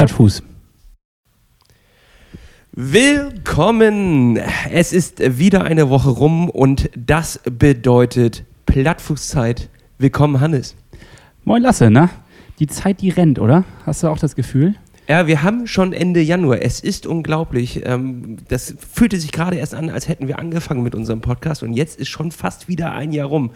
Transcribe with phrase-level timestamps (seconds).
[0.00, 0.42] Plattfuß.
[2.72, 4.38] Willkommen!
[4.70, 9.68] Es ist wieder eine Woche rum und das bedeutet Plattfußzeit.
[9.98, 10.74] Willkommen, Hannes.
[11.44, 12.08] Moin Lasse, na?
[12.60, 13.64] Die Zeit, die rennt, oder?
[13.84, 14.74] Hast du auch das Gefühl?
[15.06, 16.62] Ja, wir haben schon Ende Januar.
[16.62, 17.82] Es ist unglaublich.
[17.84, 21.74] Ähm, das fühlte sich gerade erst an, als hätten wir angefangen mit unserem Podcast und
[21.74, 23.50] jetzt ist schon fast wieder ein Jahr rum.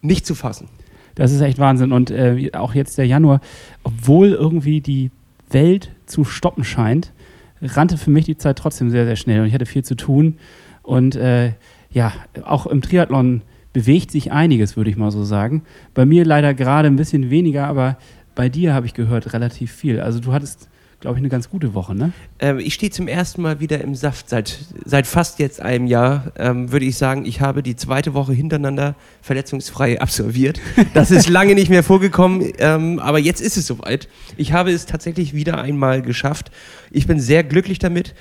[0.00, 0.68] Nicht zu fassen.
[1.16, 1.92] Das ist echt Wahnsinn.
[1.92, 3.42] Und äh, auch jetzt der Januar,
[3.84, 5.10] obwohl irgendwie die
[5.52, 7.12] Welt zu stoppen scheint,
[7.60, 10.36] rannte für mich die Zeit trotzdem sehr, sehr schnell und ich hatte viel zu tun.
[10.82, 11.52] Und äh,
[11.90, 12.12] ja,
[12.44, 13.42] auch im Triathlon
[13.72, 15.62] bewegt sich einiges, würde ich mal so sagen.
[15.94, 17.96] Bei mir leider gerade ein bisschen weniger, aber
[18.34, 20.00] bei dir habe ich gehört relativ viel.
[20.00, 20.68] Also du hattest,
[21.02, 22.12] glaube ich, eine ganz gute Woche, ne?
[22.38, 24.28] Ähm, ich stehe zum ersten Mal wieder im Saft.
[24.28, 28.32] Seit, seit fast jetzt einem Jahr ähm, würde ich sagen, ich habe die zweite Woche
[28.32, 30.60] hintereinander verletzungsfrei absolviert.
[30.94, 34.08] Das ist lange nicht mehr vorgekommen, ähm, aber jetzt ist es soweit.
[34.36, 36.50] Ich habe es tatsächlich wieder einmal geschafft.
[36.90, 38.14] Ich bin sehr glücklich damit.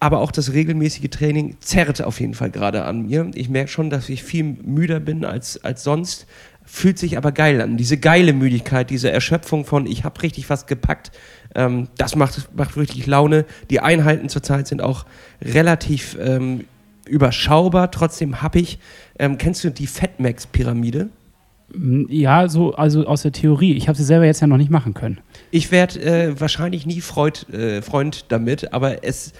[0.00, 3.32] Aber auch das regelmäßige Training zerrt auf jeden Fall gerade an mir.
[3.34, 6.28] Ich merke schon, dass ich viel müder bin als, als sonst.
[6.70, 7.78] Fühlt sich aber geil an.
[7.78, 11.12] Diese geile Müdigkeit, diese Erschöpfung von, ich habe richtig was gepackt,
[11.54, 13.46] ähm, das macht, macht richtig Laune.
[13.70, 15.06] Die Einheiten zurzeit sind auch
[15.40, 16.64] relativ ähm,
[17.06, 18.78] überschaubar, trotzdem happig.
[19.18, 21.08] Ähm, kennst du die Fatmax-Pyramide?
[22.08, 23.72] Ja, so, also aus der Theorie.
[23.72, 25.20] Ich habe sie selber jetzt ja noch nicht machen können.
[25.50, 29.32] Ich werde äh, wahrscheinlich nie Freud, äh, Freund damit, aber es,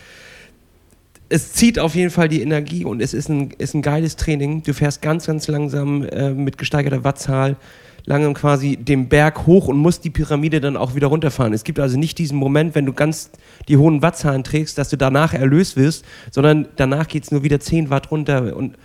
[1.28, 4.62] es zieht auf jeden Fall die Energie und es ist ein, ist ein geiles Training.
[4.62, 7.56] Du fährst ganz, ganz langsam äh, mit gesteigerter Wattzahl
[8.04, 11.52] langsam quasi den Berg hoch und musst die Pyramide dann auch wieder runterfahren.
[11.52, 13.30] Es gibt also nicht diesen Moment, wenn du ganz
[13.68, 17.60] die hohen Wattzahlen trägst, dass du danach erlöst wirst, sondern danach geht es nur wieder
[17.60, 18.76] 10 Watt runter und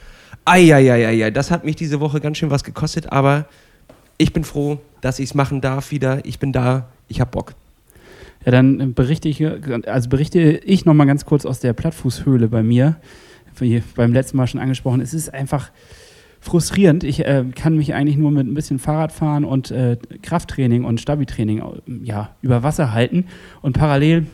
[0.46, 3.46] Eieieiei, das hat mich diese Woche ganz schön was gekostet, aber
[4.18, 6.26] ich bin froh, dass ich es machen darf wieder.
[6.26, 7.54] Ich bin da, ich habe Bock.
[8.46, 9.46] Ja, dann berichte ich,
[9.88, 12.98] also berichte ich nochmal ganz kurz aus der Plattfußhöhle bei mir,
[13.58, 15.02] wie beim letzten Mal schon angesprochen.
[15.02, 15.72] Es ist einfach
[16.42, 17.06] frustrierend.
[17.06, 21.60] Ich äh, kann mich eigentlich nur mit ein bisschen Fahrradfahren und äh, Krafttraining und Stabi-Training
[21.60, 21.64] äh,
[22.04, 23.26] ja, über Wasser halten
[23.62, 24.28] und parallel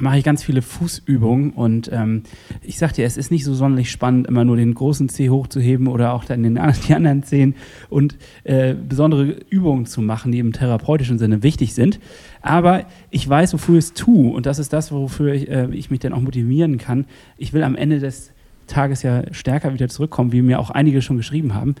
[0.00, 2.22] mache ich ganz viele Fußübungen und ähm,
[2.62, 5.88] ich sag dir, es ist nicht so sonderlich spannend, immer nur den großen Zeh hochzuheben
[5.88, 6.54] oder auch dann den,
[6.88, 7.54] die anderen Zehen
[7.88, 11.98] und äh, besondere Übungen zu machen, die im therapeutischen Sinne wichtig sind.
[12.42, 15.90] Aber ich weiß, wofür ich es tue und das ist das, wofür ich, äh, ich
[15.90, 17.06] mich dann auch motivieren kann.
[17.36, 18.32] Ich will am Ende des
[18.66, 21.74] Tages ja stärker wieder zurückkommen, wie mir auch einige schon geschrieben haben.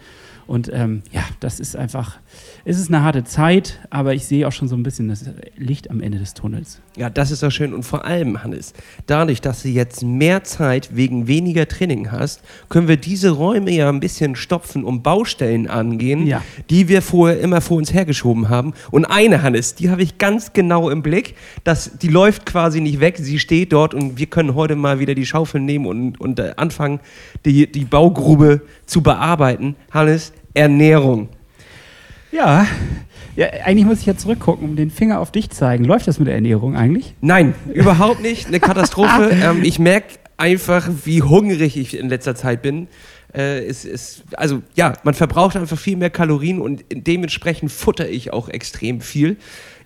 [0.46, 2.18] Und ähm, ja, das ist einfach,
[2.64, 5.24] es ist eine harte Zeit, aber ich sehe auch schon so ein bisschen das
[5.56, 6.80] Licht am Ende des Tunnels.
[6.96, 7.72] Ja, das ist doch schön.
[7.72, 8.74] Und vor allem, Hannes,
[9.06, 13.88] dadurch, dass du jetzt mehr Zeit wegen weniger Training hast, können wir diese Räume ja
[13.88, 16.42] ein bisschen stopfen und Baustellen angehen, Ja.
[16.70, 18.74] die wir vorher immer vor uns hergeschoben haben.
[18.90, 21.34] Und eine, Hannes, die habe ich ganz genau im Blick.
[21.64, 25.14] Das, die läuft quasi nicht weg, sie steht dort und wir können heute mal wieder
[25.14, 27.00] die Schaufel nehmen und, und äh, anfangen,
[27.44, 29.76] die, die Baugrube zu bearbeiten.
[29.90, 31.28] Hannes, Ernährung.
[32.30, 32.66] Ja,
[33.36, 35.84] ja, eigentlich muss ich ja zurückgucken und den Finger auf dich zeigen.
[35.84, 37.14] Läuft das mit der Ernährung eigentlich?
[37.20, 38.48] Nein, überhaupt nicht.
[38.48, 39.30] Eine Katastrophe.
[39.42, 42.88] ähm, ich merke einfach, wie hungrig ich in letzter Zeit bin.
[43.32, 48.32] Äh, es, es, also ja, man verbraucht einfach viel mehr Kalorien und dementsprechend futter ich
[48.32, 49.36] auch extrem viel.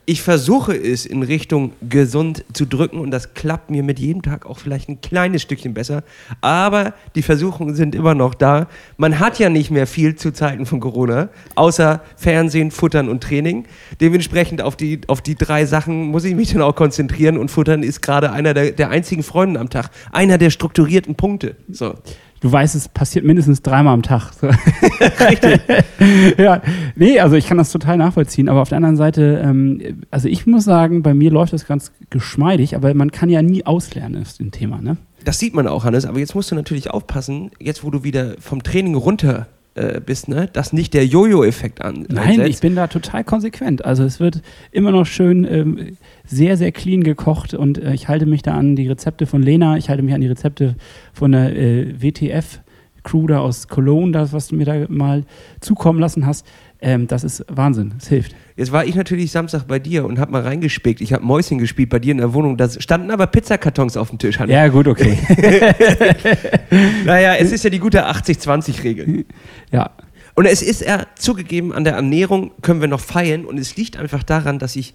[0.05, 4.47] Ich versuche es in Richtung gesund zu drücken und das klappt mir mit jedem Tag
[4.47, 6.03] auch vielleicht ein kleines Stückchen besser.
[6.41, 8.67] Aber die Versuchungen sind immer noch da.
[8.97, 13.65] Man hat ja nicht mehr viel zu Zeiten von Corona, außer Fernsehen, Futtern und Training.
[14.01, 17.85] Dementsprechend auf die, auf die drei Sachen muss ich mich dann auch konzentrieren und Futtern
[17.85, 19.91] ist gerade einer der, der einzigen Freunde am Tag.
[20.11, 21.55] Einer der strukturierten Punkte.
[21.71, 21.95] So.
[22.43, 24.33] Du weißt, es passiert mindestens dreimal am Tag.
[24.43, 25.61] Richtig.
[26.39, 26.61] ja,
[26.97, 28.49] nee, also ich kann das total nachvollziehen.
[28.49, 31.93] Aber auf der anderen Seite, ähm, also ich muss sagen, bei mir läuft das ganz
[32.11, 34.97] geschmeidig, aber man kann ja nie auslernen, ist ein Thema, ne?
[35.25, 38.35] Das sieht man auch, Hannes, aber jetzt musst du natürlich aufpassen, jetzt wo du wieder
[38.41, 42.07] vom Training runter äh, bist, ne, dass nicht der Jojo-Effekt an.
[42.09, 42.51] Nein, einsetzt.
[42.51, 43.85] ich bin da total konsequent.
[43.85, 48.27] Also es wird immer noch schön ähm, sehr, sehr clean gekocht und äh, ich halte
[48.27, 50.77] mich da an die Rezepte von Lena, ich halte mich an die Rezepte
[51.13, 55.25] von der äh, WTF-Crew da aus Cologne, das, was du mir da mal
[55.61, 56.47] zukommen lassen hast.
[56.81, 58.35] Ähm, das ist Wahnsinn, es hilft.
[58.57, 61.01] Jetzt war ich natürlich Samstag bei dir und hab mal reingespickt.
[61.01, 62.57] Ich habe Mäuschen gespielt bei dir in der Wohnung.
[62.57, 64.39] Da standen aber Pizzakartons auf dem Tisch.
[64.39, 64.53] Hannes.
[64.53, 65.19] Ja, gut, okay.
[67.05, 69.25] Naja, es ist ja die gute 80-20-Regel.
[69.71, 69.91] ja.
[70.35, 73.99] Und es ist ja zugegeben, an der Ernährung können wir noch feilen und es liegt
[73.99, 74.95] einfach daran, dass ich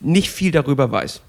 [0.00, 1.22] nicht viel darüber weiß.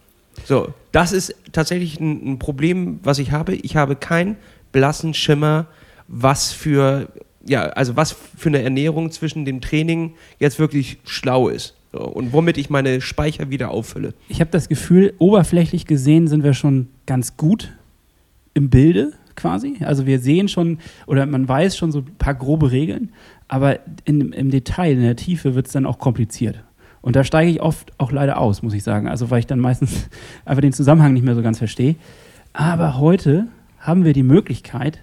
[0.45, 3.55] So, das ist tatsächlich ein, ein Problem, was ich habe.
[3.55, 4.35] Ich habe keinen
[4.71, 5.67] blassen Schimmer,
[6.07, 7.07] was für,
[7.49, 11.75] ja, also was für eine Ernährung zwischen dem Training jetzt wirklich schlau ist.
[11.91, 14.13] und womit ich meine Speicher wieder auffülle.
[14.27, 17.73] Ich habe das Gefühl, oberflächlich gesehen sind wir schon ganz gut
[18.53, 19.77] im Bilde quasi.
[19.81, 23.11] Also wir sehen schon oder man weiß schon so ein paar grobe Regeln,
[23.47, 26.63] aber in, im Detail, in der Tiefe wird es dann auch kompliziert.
[27.01, 29.07] Und da steige ich oft auch leider aus, muss ich sagen.
[29.07, 30.09] Also weil ich dann meistens
[30.45, 31.95] einfach den Zusammenhang nicht mehr so ganz verstehe.
[32.53, 33.47] Aber heute
[33.79, 34.99] haben wir die Möglichkeit,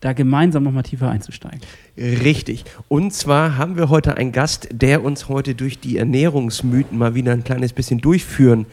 [0.00, 1.60] da gemeinsam nochmal tiefer einzusteigen.
[1.96, 2.64] Richtig.
[2.88, 7.32] Und zwar haben wir heute einen Gast, der uns heute durch die Ernährungsmythen mal wieder
[7.32, 8.66] ein kleines bisschen durchführen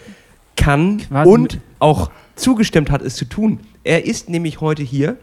[0.55, 3.59] kann Quasi und auch zugestimmt hat, es zu tun.
[3.83, 5.17] Er ist nämlich heute hier,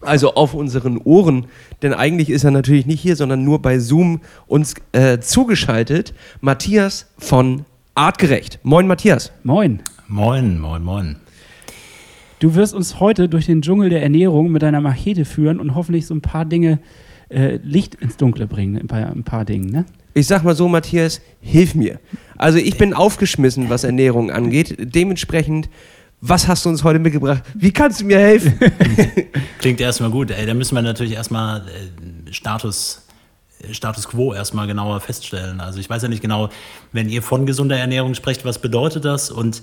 [0.00, 1.46] also auf unseren Ohren,
[1.82, 6.14] denn eigentlich ist er natürlich nicht hier, sondern nur bei Zoom uns äh, zugeschaltet.
[6.40, 7.64] Matthias von
[7.94, 8.60] Artgerecht.
[8.62, 9.32] Moin, Matthias.
[9.42, 9.82] Moin.
[10.06, 11.16] Moin, moin, moin.
[12.38, 16.06] Du wirst uns heute durch den Dschungel der Ernährung mit deiner Machete führen und hoffentlich
[16.06, 16.80] so ein paar Dinge
[17.30, 19.84] äh, Licht ins Dunkle bringen, ein paar, ein paar Dinge, ne?
[20.12, 22.00] Ich sag mal so, Matthias, hilf mir.
[22.36, 24.76] Also ich bin aufgeschmissen, was Ernährung angeht.
[24.78, 25.68] Dementsprechend,
[26.22, 27.42] was hast du uns heute mitgebracht?
[27.54, 28.58] Wie kannst du mir helfen?
[29.58, 30.30] Klingt erstmal gut.
[30.30, 33.02] Ey, da müssen wir natürlich erstmal äh, Status
[33.72, 35.60] Status quo erstmal genauer feststellen.
[35.60, 36.50] Also ich weiß ja nicht genau,
[36.92, 39.30] wenn ihr von gesunder Ernährung sprecht, was bedeutet das?
[39.30, 39.62] Und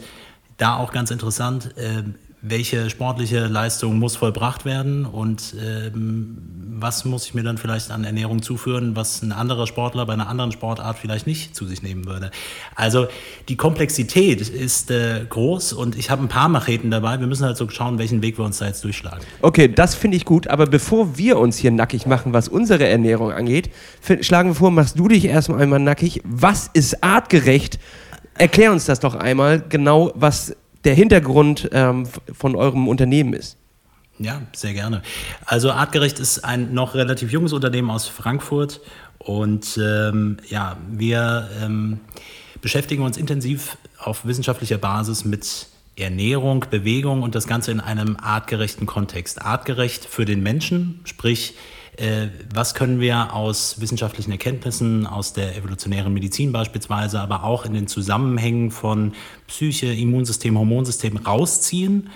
[0.57, 2.03] da auch ganz interessant, äh,
[2.45, 6.37] welche sportliche Leistung muss vollbracht werden und ähm,
[6.83, 10.27] was muss ich mir dann vielleicht an Ernährung zuführen, was ein anderer Sportler bei einer
[10.27, 12.31] anderen Sportart vielleicht nicht zu sich nehmen würde.
[12.75, 13.07] Also
[13.47, 17.17] die Komplexität ist äh, groß und ich habe ein paar Macheten dabei.
[17.21, 19.21] Wir müssen halt so schauen, welchen Weg wir uns da jetzt durchschlagen.
[19.41, 23.31] Okay, das finde ich gut, aber bevor wir uns hier nackig machen, was unsere Ernährung
[23.31, 23.69] angeht,
[24.19, 26.21] schlagen wir vor, machst du dich erstmal einmal nackig.
[26.25, 27.79] Was ist artgerecht?
[28.35, 33.57] Erklär uns das doch einmal genau, was der Hintergrund ähm, von eurem Unternehmen ist.
[34.19, 35.01] Ja, sehr gerne.
[35.45, 38.81] Also Artgerecht ist ein noch relativ junges Unternehmen aus Frankfurt
[39.17, 41.99] und ähm, ja, wir ähm,
[42.61, 48.85] beschäftigen uns intensiv auf wissenschaftlicher Basis mit Ernährung, Bewegung und das Ganze in einem artgerechten
[48.85, 49.41] Kontext.
[49.41, 51.55] Artgerecht für den Menschen, sprich
[52.53, 57.87] was können wir aus wissenschaftlichen Erkenntnissen, aus der evolutionären Medizin beispielsweise, aber auch in den
[57.87, 59.13] Zusammenhängen von
[59.47, 62.09] Psyche, Immunsystem, Hormonsystem rausziehen,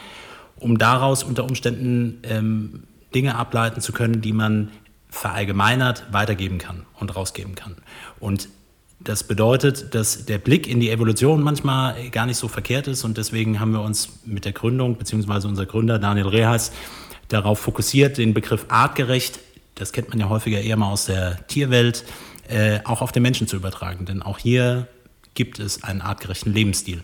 [0.59, 2.83] um daraus unter Umständen ähm,
[3.13, 4.71] Dinge ableiten zu können, die man
[5.09, 7.75] verallgemeinert weitergeben kann und rausgeben kann.
[8.19, 8.49] Und
[8.99, 13.17] das bedeutet, dass der Blick in die Evolution manchmal gar nicht so verkehrt ist und
[13.17, 16.71] deswegen haben wir uns mit der Gründung, beziehungsweise unser Gründer Daniel Rehaus,
[17.27, 19.39] darauf fokussiert, den Begriff artgerecht
[19.79, 22.03] das kennt man ja häufiger eher mal aus der Tierwelt,
[22.49, 24.05] äh, auch auf den Menschen zu übertragen.
[24.05, 24.87] Denn auch hier
[25.33, 27.03] gibt es einen artgerechten Lebensstil.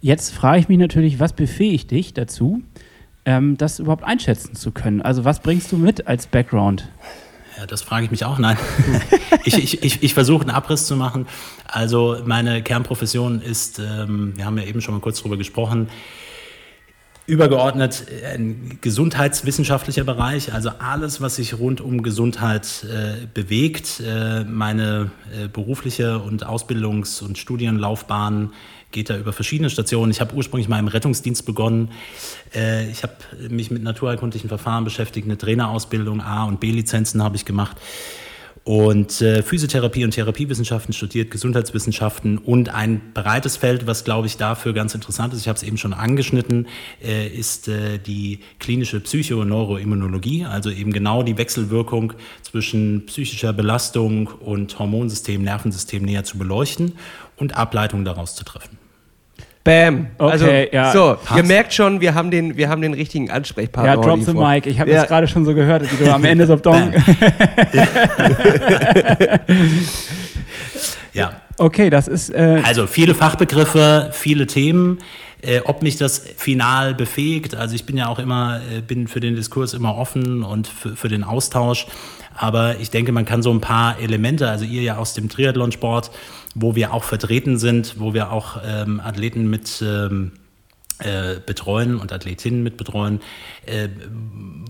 [0.00, 2.62] Jetzt frage ich mich natürlich, was befähigt dich dazu,
[3.24, 5.00] ähm, das überhaupt einschätzen zu können?
[5.00, 6.88] Also was bringst du mit als Background?
[7.56, 8.38] Ja, das frage ich mich auch.
[8.38, 8.58] Nein,
[9.44, 11.26] ich, ich, ich, ich versuche einen Abriss zu machen.
[11.66, 15.88] Also meine Kernprofession ist, ähm, wir haben ja eben schon mal kurz darüber gesprochen,
[17.26, 24.00] übergeordnet ein gesundheitswissenschaftlicher Bereich, also alles, was sich rund um Gesundheit äh, bewegt.
[24.00, 28.52] Äh, meine äh, berufliche und Ausbildungs- und Studienlaufbahn
[28.90, 30.10] geht da über verschiedene Stationen.
[30.10, 31.90] Ich habe ursprünglich mal im Rettungsdienst begonnen.
[32.54, 33.14] Äh, ich habe
[33.48, 37.78] mich mit naturheilkundlichen Verfahren beschäftigt, eine Trainerausbildung, A- und B-Lizenzen habe ich gemacht
[38.62, 44.72] und äh, Physiotherapie und Therapiewissenschaften studiert, Gesundheitswissenschaften und ein breites Feld, was glaube ich dafür
[44.72, 46.68] ganz interessant ist, ich habe es eben schon angeschnitten,
[47.02, 53.52] äh, ist äh, die klinische Psycho- und Neuroimmunologie, also eben genau die Wechselwirkung zwischen psychischer
[53.52, 56.92] Belastung und Hormonsystem, Nervensystem näher zu beleuchten
[57.36, 58.83] und Ableitungen daraus zu treffen.
[59.64, 60.08] Bam.
[60.18, 60.92] Okay, also, ja.
[60.92, 61.38] So, Passt.
[61.38, 63.94] ihr merkt schon, wir haben den, wir haben den richtigen Ansprechpartner.
[63.94, 64.66] Ja, drop the mic.
[64.66, 65.00] Ich habe ja.
[65.00, 66.92] das gerade schon so gehört, wie du am Ende so Dong.
[71.14, 71.40] ja.
[71.56, 72.28] Okay, das ist.
[72.30, 74.98] Äh also viele Fachbegriffe, viele Themen.
[75.40, 79.20] Äh, ob mich das final befähigt, also ich bin ja auch immer, äh, bin für
[79.20, 81.86] den Diskurs immer offen und für, für den Austausch.
[82.34, 86.10] Aber ich denke, man kann so ein paar Elemente, also ihr ja aus dem Triathlonsport,
[86.54, 90.32] wo wir auch vertreten sind, wo wir auch ähm, Athleten mit ähm,
[91.00, 93.20] äh, betreuen und Athletinnen mit betreuen,
[93.66, 93.88] äh,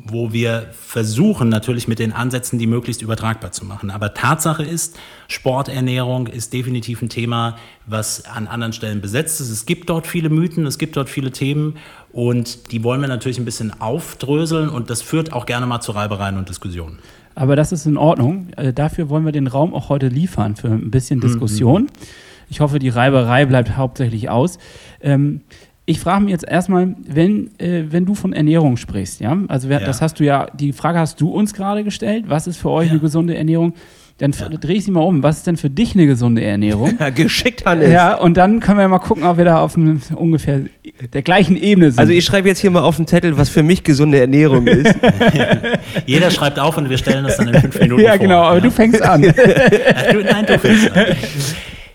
[0.06, 3.90] wo wir versuchen natürlich mit den Ansätzen, die möglichst übertragbar zu machen.
[3.90, 4.98] Aber Tatsache ist,
[5.28, 9.50] Sporternährung ist definitiv ein Thema, was an anderen Stellen besetzt ist.
[9.50, 11.76] Es gibt dort viele Mythen, es gibt dort viele Themen
[12.10, 15.92] und die wollen wir natürlich ein bisschen aufdröseln und das führt auch gerne mal zu
[15.92, 17.00] Reibereien und Diskussionen.
[17.34, 18.48] Aber das ist in Ordnung.
[18.56, 21.82] Äh, dafür wollen wir den Raum auch heute liefern für ein bisschen mhm, Diskussion.
[21.82, 21.88] Mhm.
[22.48, 24.58] Ich hoffe, die Reiberei bleibt hauptsächlich aus.
[25.00, 25.40] Ähm,
[25.86, 29.80] ich frage mich jetzt erstmal, wenn, äh, wenn du von Ernährung sprichst, ja, also wer,
[29.80, 29.86] ja.
[29.86, 32.86] das hast du ja, die Frage hast du uns gerade gestellt, was ist für euch
[32.86, 32.92] ja.
[32.92, 33.74] eine gesunde Ernährung?
[34.18, 34.48] Dann ja.
[34.48, 35.24] drehe ich sie mal um.
[35.24, 36.96] Was ist denn für dich eine gesunde Ernährung?
[37.16, 37.90] Geschickt, Hannes.
[37.90, 40.60] Ja, und dann können wir mal gucken, ob wir da auf einem, ungefähr
[41.12, 41.98] der gleichen Ebene sind.
[41.98, 44.94] Also ich schreibe jetzt hier mal auf den Zettel, was für mich gesunde Ernährung ist.
[46.06, 48.18] Jeder schreibt auf und wir stellen das dann in fünf Minuten ja, vor.
[48.20, 49.20] Genau, aber ja, genau, aber du fängst an.
[49.20, 51.06] nein, du fängst an.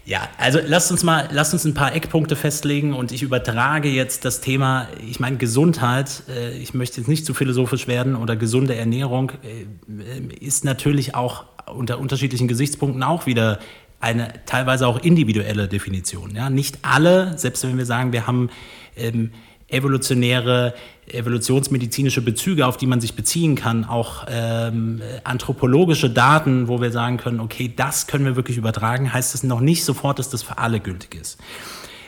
[0.10, 4.26] Ja, also lasst uns mal, lasst uns ein paar Eckpunkte festlegen und ich übertrage jetzt
[4.26, 8.74] das Thema, ich meine Gesundheit, äh, ich möchte jetzt nicht zu philosophisch werden oder gesunde
[8.74, 13.60] Ernährung äh, ist natürlich auch unter unterschiedlichen Gesichtspunkten auch wieder
[14.00, 16.34] eine teilweise auch individuelle Definition.
[16.36, 18.50] Ja, nicht alle, selbst wenn wir sagen, wir haben
[18.98, 19.30] ähm,
[19.68, 20.74] evolutionäre,
[21.14, 27.18] evolutionsmedizinische Bezüge, auf die man sich beziehen kann, auch ähm, anthropologische Daten, wo wir sagen
[27.18, 30.58] können, okay, das können wir wirklich übertragen, heißt es noch nicht sofort, dass das für
[30.58, 31.40] alle gültig ist.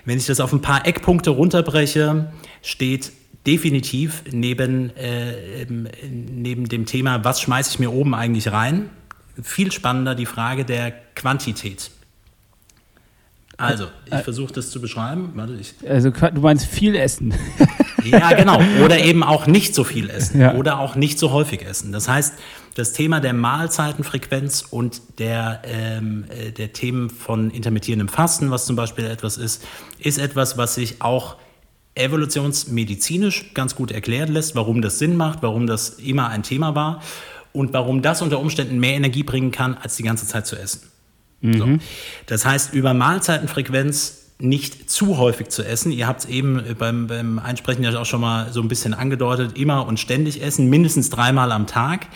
[0.05, 2.31] Wenn ich das auf ein paar Eckpunkte runterbreche,
[2.61, 3.11] steht
[3.45, 8.89] definitiv neben, äh, neben dem Thema, was schmeiße ich mir oben eigentlich rein,
[9.41, 11.91] viel spannender die Frage der Quantität.
[13.57, 15.31] Also, ich versuche das zu beschreiben.
[15.35, 17.33] Warte, ich also, du meinst viel essen.
[18.05, 18.61] ja, genau.
[18.83, 20.41] Oder eben auch nicht so viel essen.
[20.41, 20.55] Ja.
[20.55, 21.91] Oder auch nicht so häufig essen.
[21.91, 22.33] Das heißt,
[22.75, 28.75] das Thema der Mahlzeitenfrequenz und der, ähm, äh, der Themen von intermittierendem Fasten, was zum
[28.75, 29.63] Beispiel etwas ist,
[29.99, 31.35] ist etwas, was sich auch
[31.95, 37.01] evolutionsmedizinisch ganz gut erklären lässt, warum das Sinn macht, warum das immer ein Thema war
[37.51, 40.81] und warum das unter Umständen mehr Energie bringen kann, als die ganze Zeit zu essen.
[41.41, 41.57] Mhm.
[41.57, 41.67] So.
[42.27, 45.91] Das heißt, über Mahlzeitenfrequenz nicht zu häufig zu essen.
[45.91, 49.57] Ihr habt es eben beim, beim Einsprechen ja auch schon mal so ein bisschen angedeutet,
[49.57, 52.07] immer und ständig essen, mindestens dreimal am Tag.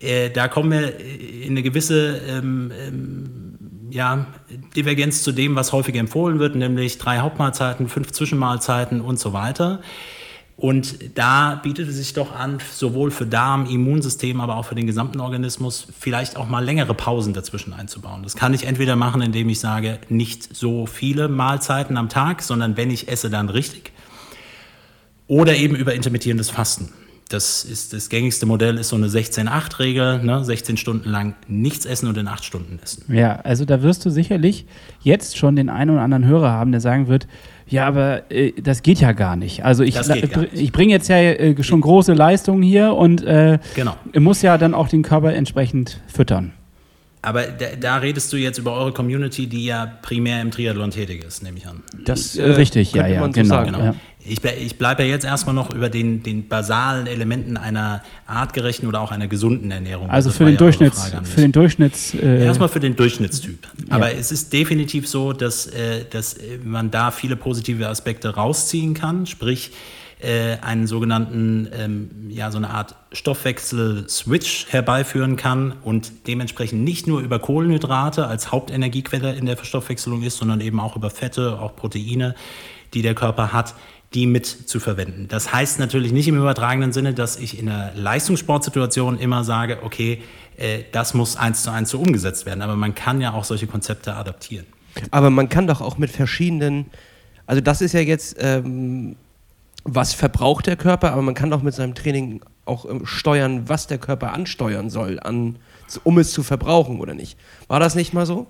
[0.00, 3.58] Äh, da kommen wir in eine gewisse ähm, ähm,
[3.90, 4.26] ja,
[4.74, 9.80] Divergenz zu dem, was häufig empfohlen wird, nämlich drei Hauptmahlzeiten, fünf Zwischenmahlzeiten und so weiter.
[10.62, 14.86] Und da bietet es sich doch an, sowohl für Darm, Immunsystem, aber auch für den
[14.86, 18.22] gesamten Organismus, vielleicht auch mal längere Pausen dazwischen einzubauen.
[18.22, 22.76] Das kann ich entweder machen, indem ich sage, nicht so viele Mahlzeiten am Tag, sondern
[22.76, 23.90] wenn ich esse, dann richtig.
[25.26, 26.90] Oder eben über intermittierendes Fasten.
[27.28, 30.44] Das ist das gängigste Modell, ist so eine 16-8-Regel, ne?
[30.44, 33.12] 16 Stunden lang nichts essen und in 8 Stunden essen.
[33.12, 34.66] Ja, also da wirst du sicherlich
[35.00, 37.26] jetzt schon den einen oder anderen Hörer haben, der sagen wird,
[37.72, 39.64] ja, aber äh, das geht ja gar nicht.
[39.64, 39.96] Also ich,
[40.52, 43.96] ich bringe jetzt ja äh, schon große Leistungen hier und äh, genau.
[44.18, 46.52] muss ja dann auch den Körper entsprechend füttern.
[47.24, 51.24] Aber da, da, redest du jetzt über eure Community, die ja primär im Triathlon tätig
[51.24, 51.82] ist, nehme ich an.
[52.04, 53.60] Das äh, richtig, ja, ja, genau.
[53.60, 53.78] So genau.
[53.78, 53.94] Ja.
[54.24, 59.00] Ich, ich bleibe ja jetzt erstmal noch über den, den basalen Elementen einer artgerechten oder
[59.00, 60.10] auch einer gesunden Ernährung.
[60.10, 62.14] Also für den, Durchschnitts, für den Durchschnitts.
[62.14, 63.68] Äh erstmal für den Durchschnittstyp.
[63.90, 64.18] Aber ja.
[64.18, 69.26] es ist definitiv so, dass, äh, dass man da viele positive Aspekte rausziehen kann.
[69.26, 69.70] Sprich,
[70.22, 77.20] äh, einen sogenannten, ähm, ja, so eine Art Stoffwechsel-Switch herbeiführen kann und dementsprechend nicht nur
[77.20, 82.36] über Kohlenhydrate als Hauptenergiequelle in der Verstoffwechselung ist, sondern eben auch über Fette, auch Proteine,
[82.94, 83.74] die der Körper hat,
[84.14, 85.26] die mit zu verwenden.
[85.28, 90.22] Das heißt natürlich nicht im übertragenen Sinne, dass ich in einer Leistungssportsituation immer sage, okay,
[90.56, 92.62] äh, das muss eins zu eins so umgesetzt werden.
[92.62, 94.66] Aber man kann ja auch solche Konzepte adaptieren.
[95.10, 96.86] Aber man kann doch auch mit verschiedenen,
[97.46, 99.16] also das ist ja jetzt ähm,
[99.84, 103.86] was verbraucht der Körper, aber man kann auch mit seinem Training auch ähm, steuern, was
[103.86, 105.56] der Körper ansteuern soll, an,
[106.04, 107.38] um es zu verbrauchen oder nicht.
[107.68, 108.46] War das nicht mal so?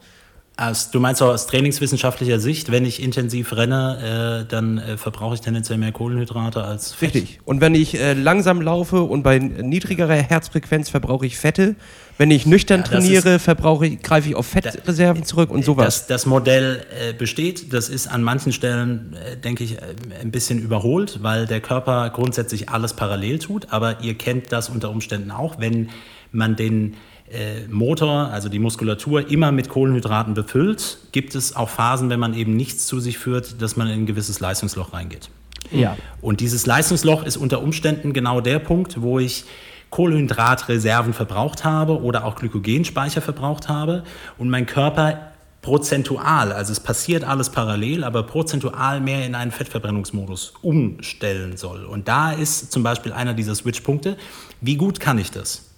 [0.63, 5.35] Also, du meinst auch aus trainingswissenschaftlicher Sicht, wenn ich intensiv renne, äh, dann äh, verbrauche
[5.35, 7.17] ich tendenziell mehr Kohlenhydrate als Fett.
[7.17, 7.41] Richtig.
[7.45, 11.75] Und wenn ich äh, langsam laufe und bei niedrigerer Herzfrequenz verbrauche ich Fette,
[12.17, 15.85] wenn ich nüchtern ja, trainiere, verbrauche ich, greife ich auf Fettreserven zurück und sowas.
[15.85, 17.73] Das, das Modell äh, besteht.
[17.73, 22.09] Das ist an manchen Stellen, äh, denke ich, äh, ein bisschen überholt, weil der Körper
[22.11, 23.73] grundsätzlich alles parallel tut.
[23.73, 25.91] Aber ihr kennt das unter Umständen auch, wenn
[26.31, 26.95] man den
[27.33, 32.35] äh, Motor, also die Muskulatur, immer mit Kohlenhydraten befüllt, gibt es auch Phasen, wenn man
[32.35, 35.31] eben nichts zu sich führt, dass man in ein gewisses Leistungsloch reingeht.
[35.71, 35.97] Ja.
[36.21, 39.45] Und dieses Leistungsloch ist unter Umständen genau der Punkt, wo ich
[39.91, 44.05] Kohlenhydratreserven verbraucht habe oder auch Glykogenspeicher verbraucht habe
[44.39, 50.55] und mein Körper prozentual, also es passiert alles parallel, aber prozentual mehr in einen Fettverbrennungsmodus
[50.61, 51.85] umstellen soll.
[51.85, 54.17] Und da ist zum Beispiel einer dieser Switchpunkte,
[54.61, 55.72] wie gut kann ich das?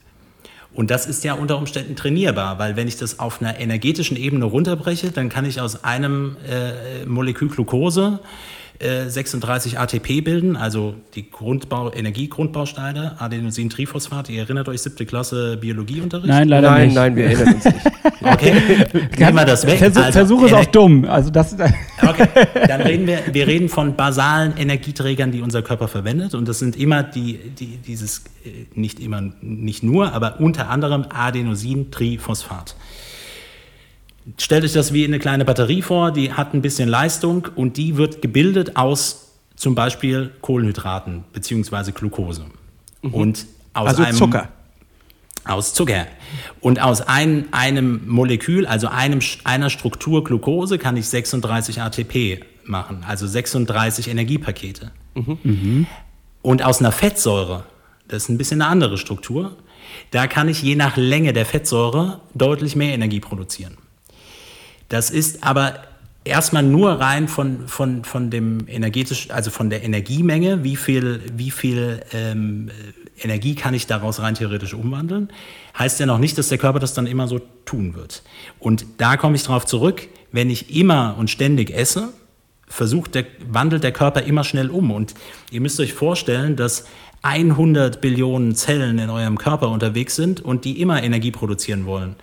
[0.74, 4.44] Und das ist ja unter Umständen trainierbar, weil wenn ich das auf einer energetischen Ebene
[4.44, 8.18] runterbreche, dann kann ich aus einem äh, Molekül Glucose
[8.80, 14.28] 36 äh, ATP bilden, also die Grundbau, Energiegrundbausteine, Adenosintriphosphat.
[14.30, 16.28] Ihr erinnert euch siebte Klasse Biologieunterricht?
[16.28, 16.94] Nein, leider nein, nicht.
[16.94, 17.76] Nein, wir erinnern uns nicht.
[18.24, 18.54] Okay,
[19.18, 19.78] nehmen wir das weg.
[19.78, 21.04] Versuch, also, versuch es auch dumm.
[21.04, 21.54] Also das,
[22.02, 22.26] okay,
[22.66, 26.34] dann reden wir, wir reden von basalen Energieträgern, die unser Körper verwendet.
[26.34, 31.04] Und das sind immer die, die dieses, äh, nicht immer, nicht nur, aber unter anderem
[31.10, 32.76] Adenosintriphosphat.
[34.38, 37.96] Stellt euch das wie eine kleine Batterie vor, die hat ein bisschen Leistung und die
[37.96, 41.92] wird gebildet aus zum Beispiel Kohlenhydraten bzw.
[41.92, 42.46] Glucose.
[43.02, 43.14] Mhm.
[43.14, 44.48] Und aus also einem, Zucker.
[45.44, 46.06] Aus Zucker.
[46.60, 53.04] Und aus ein, einem Molekül, also einem, einer Struktur Glucose, kann ich 36 ATP machen,
[53.06, 54.90] also 36 Energiepakete.
[55.14, 55.38] Mhm.
[55.42, 55.86] Mhm.
[56.40, 57.64] Und aus einer Fettsäure,
[58.08, 59.56] das ist ein bisschen eine andere Struktur,
[60.10, 63.76] da kann ich je nach Länge der Fettsäure deutlich mehr Energie produzieren.
[64.88, 65.74] Das ist aber
[66.24, 71.50] erstmal nur rein von, von, von dem energetisch, also von der Energiemenge, wie viel, wie
[71.50, 72.70] viel ähm,
[73.22, 75.28] Energie kann ich daraus rein theoretisch umwandeln,
[75.78, 78.22] heißt ja noch nicht, dass der Körper das dann immer so tun wird.
[78.58, 82.12] Und da komme ich darauf zurück, wenn ich immer und ständig esse,
[82.66, 84.90] versucht der, wandelt der Körper immer schnell um.
[84.90, 85.14] Und
[85.50, 86.86] ihr müsst euch vorstellen, dass
[87.22, 92.16] 100 Billionen Zellen in eurem Körper unterwegs sind und die immer Energie produzieren wollen.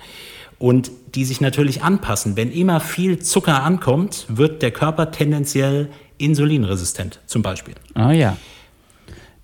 [0.61, 2.37] Und die sich natürlich anpassen.
[2.37, 5.89] Wenn immer viel Zucker ankommt, wird der Körper tendenziell
[6.19, 7.73] insulinresistent, zum Beispiel.
[7.95, 8.37] Ah ja.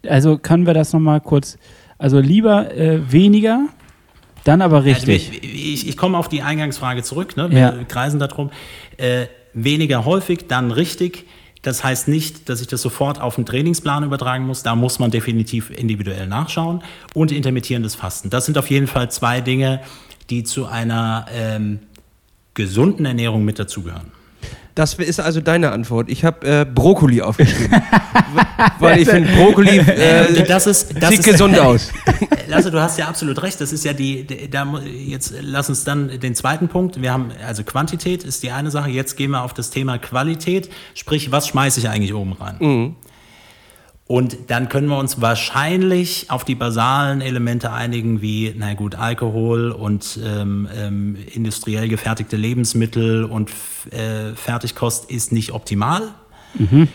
[0.08, 1.58] Also können wir das nochmal kurz,
[1.98, 3.68] also lieber äh, weniger,
[4.44, 5.30] dann aber also richtig.
[5.30, 7.50] Also ich, ich, ich komme auf die Eingangsfrage zurück, ne?
[7.50, 7.84] wir ja.
[7.88, 8.52] kreisen darum.
[8.98, 11.26] Äh, weniger häufig, dann richtig.
[11.64, 14.62] Das heißt nicht, dass ich das sofort auf den Trainingsplan übertragen muss.
[14.62, 16.84] Da muss man definitiv individuell nachschauen.
[17.16, 18.30] Und intermittierendes Fasten.
[18.30, 19.82] Das sind auf jeden Fall zwei Dinge,
[20.30, 21.80] die zu einer ähm,
[22.54, 24.12] gesunden Ernährung mit dazugehören.
[24.78, 26.08] Das ist also deine Antwort.
[26.08, 27.82] Ich habe äh, Brokkoli aufgeschrieben.
[28.80, 31.92] weil ich finde, Brokkoli äh, das ist, das sieht ist, gesund aus.
[32.48, 33.60] Lasse, du hast ja absolut recht.
[33.60, 37.02] Das ist ja die, da, jetzt lass uns dann den zweiten Punkt.
[37.02, 38.92] Wir haben, also Quantität ist die eine Sache.
[38.92, 40.70] Jetzt gehen wir auf das Thema Qualität.
[40.94, 42.58] Sprich, was schmeiße ich eigentlich oben rein?
[42.60, 42.96] Mhm.
[44.08, 49.72] Und dann können wir uns wahrscheinlich auf die basalen Elemente einigen, wie, na gut, Alkohol
[49.72, 53.52] und ähm, ähm, industriell gefertigte Lebensmittel und
[53.92, 56.04] äh, Fertigkost ist nicht optimal.
[56.54, 56.88] Mhm.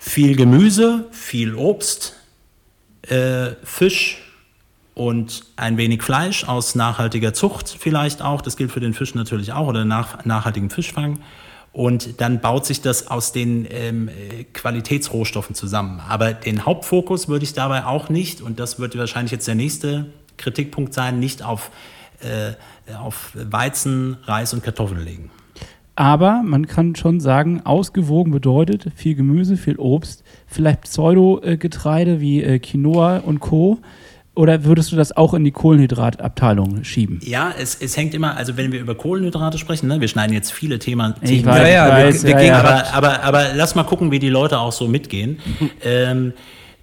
[0.00, 2.16] Viel Gemüse, viel Obst,
[3.02, 4.18] äh, Fisch
[4.94, 8.40] und ein wenig Fleisch aus nachhaltiger Zucht vielleicht auch.
[8.40, 11.20] Das gilt für den Fisch natürlich auch oder nach, nachhaltigen Fischfang
[11.76, 14.08] und dann baut sich das aus den ähm,
[14.54, 16.00] Qualitätsrohstoffen zusammen.
[16.08, 20.06] Aber den Hauptfokus würde ich dabei auch nicht, und das wird wahrscheinlich jetzt der nächste
[20.38, 21.70] Kritikpunkt sein, nicht auf,
[22.22, 22.54] äh,
[22.96, 25.30] auf Weizen, Reis und Kartoffeln legen.
[25.96, 32.58] Aber man kann schon sagen, ausgewogen bedeutet viel Gemüse, viel Obst, vielleicht Pseudogetreide wie äh,
[32.58, 33.80] Quinoa und Co.
[34.36, 37.20] Oder würdest du das auch in die Kohlenhydratabteilung schieben?
[37.22, 40.52] Ja, es, es hängt immer, also wenn wir über Kohlenhydrate sprechen, ne, wir schneiden jetzt
[40.52, 41.14] viele Themen.
[41.22, 42.58] Ich weiß, ja, ja, weiß, wir, wir ja, ja.
[42.58, 45.38] Aber, aber, aber lass mal gucken, wie die Leute auch so mitgehen.
[45.82, 46.34] ähm,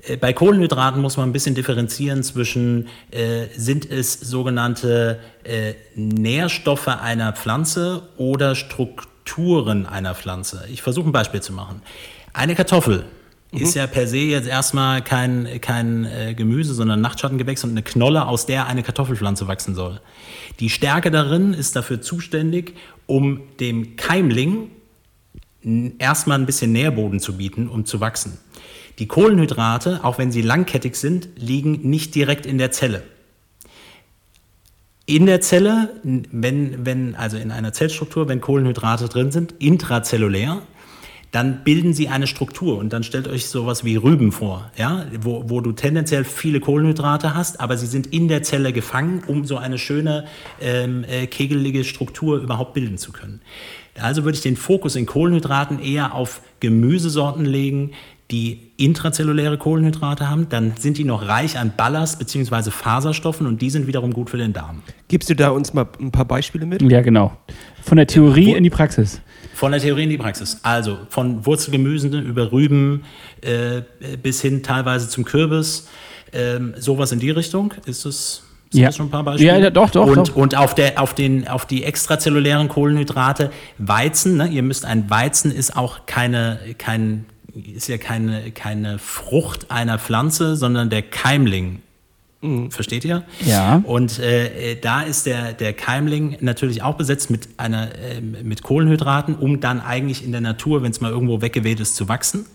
[0.07, 6.87] äh, bei Kohlenhydraten muss man ein bisschen differenzieren zwischen, äh, sind es sogenannte äh, Nährstoffe
[6.87, 10.65] einer Pflanze oder Strukturen einer Pflanze.
[10.71, 11.83] Ich versuche ein Beispiel zu machen.
[12.33, 13.05] Eine Kartoffel
[13.53, 13.61] mhm.
[13.61, 18.27] ist ja per se jetzt erstmal kein, kein äh, Gemüse, sondern Nachtschattengewächs und eine Knolle,
[18.27, 20.01] aus der eine Kartoffelpflanze wachsen soll.
[20.59, 24.69] Die Stärke darin ist dafür zuständig, um dem Keimling
[25.97, 28.37] erstmal ein bisschen Nährboden zu bieten, um zu wachsen.
[28.99, 33.03] Die Kohlenhydrate, auch wenn sie langkettig sind, liegen nicht direkt in der Zelle.
[35.05, 40.61] In der Zelle, wenn, wenn, also in einer Zellstruktur, wenn Kohlenhydrate drin sind, intrazellulär,
[41.33, 45.49] dann bilden sie eine Struktur und dann stellt euch sowas wie Rüben vor, ja, wo,
[45.49, 49.57] wo du tendenziell viele Kohlenhydrate hast, aber sie sind in der Zelle gefangen, um so
[49.57, 50.25] eine schöne
[50.61, 53.41] ähm, äh, kegelige Struktur überhaupt bilden zu können.
[53.99, 57.93] Also würde ich den Fokus in Kohlenhydraten eher auf Gemüsesorten legen,
[58.29, 62.69] die intrazelluläre Kohlenhydrate haben, dann sind die noch reich an Ballast bzw.
[62.69, 64.83] Faserstoffen und die sind wiederum gut für den Darm.
[65.07, 66.83] Gibst du da uns mal ein paar Beispiele mit?
[66.83, 67.33] Ja, genau.
[67.81, 69.21] Von der Theorie ja, in die Praxis.
[69.53, 70.59] Von der Theorie in die Praxis.
[70.63, 73.03] Also von Wurzelgemüsen über Rüben
[73.41, 73.81] äh,
[74.21, 75.87] bis hin teilweise zum Kürbis.
[76.31, 77.73] Ähm, sowas in die Richtung.
[77.85, 78.87] Ist es sind ja.
[78.87, 79.61] das schon ein paar Beispiele?
[79.61, 80.07] Ja, doch, doch.
[80.07, 80.35] Und, doch.
[80.35, 84.47] und auf, der, auf, den, auf die extrazellulären Kohlenhydrate, Weizen, ne?
[84.47, 90.55] ihr müsst ein Weizen ist auch keine, kein, ist ja keine, keine Frucht einer Pflanze,
[90.55, 91.82] sondern der Keimling.
[92.69, 93.23] Versteht ihr?
[93.45, 93.81] Ja.
[93.85, 99.35] Und äh, da ist der, der Keimling natürlich auch besetzt mit, einer, äh, mit Kohlenhydraten,
[99.35, 102.45] um dann eigentlich in der Natur, wenn es mal irgendwo weggeweht ist, zu wachsen.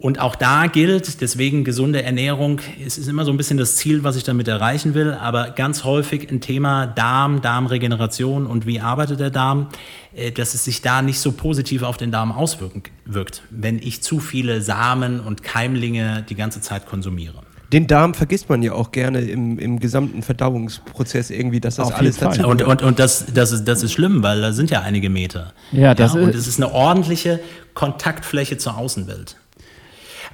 [0.00, 4.04] Und auch da gilt, deswegen gesunde Ernährung, es ist immer so ein bisschen das Ziel,
[4.04, 9.18] was ich damit erreichen will, aber ganz häufig ein Thema Darm, Darmregeneration und wie arbeitet
[9.18, 9.70] der Darm,
[10.14, 14.20] äh, dass es sich da nicht so positiv auf den Darm auswirkt, wenn ich zu
[14.20, 17.42] viele Samen und Keimlinge die ganze Zeit konsumiere.
[17.72, 21.94] Den Darm vergisst man ja auch gerne im, im gesamten Verdauungsprozess irgendwie, dass das Auf
[21.96, 24.80] alles dazu Und, und, und das, das, ist, das ist schlimm, weil da sind ja
[24.80, 25.52] einige Meter.
[25.72, 27.40] Ja, das und ist- es ist eine ordentliche
[27.74, 29.36] Kontaktfläche zur Außenwelt.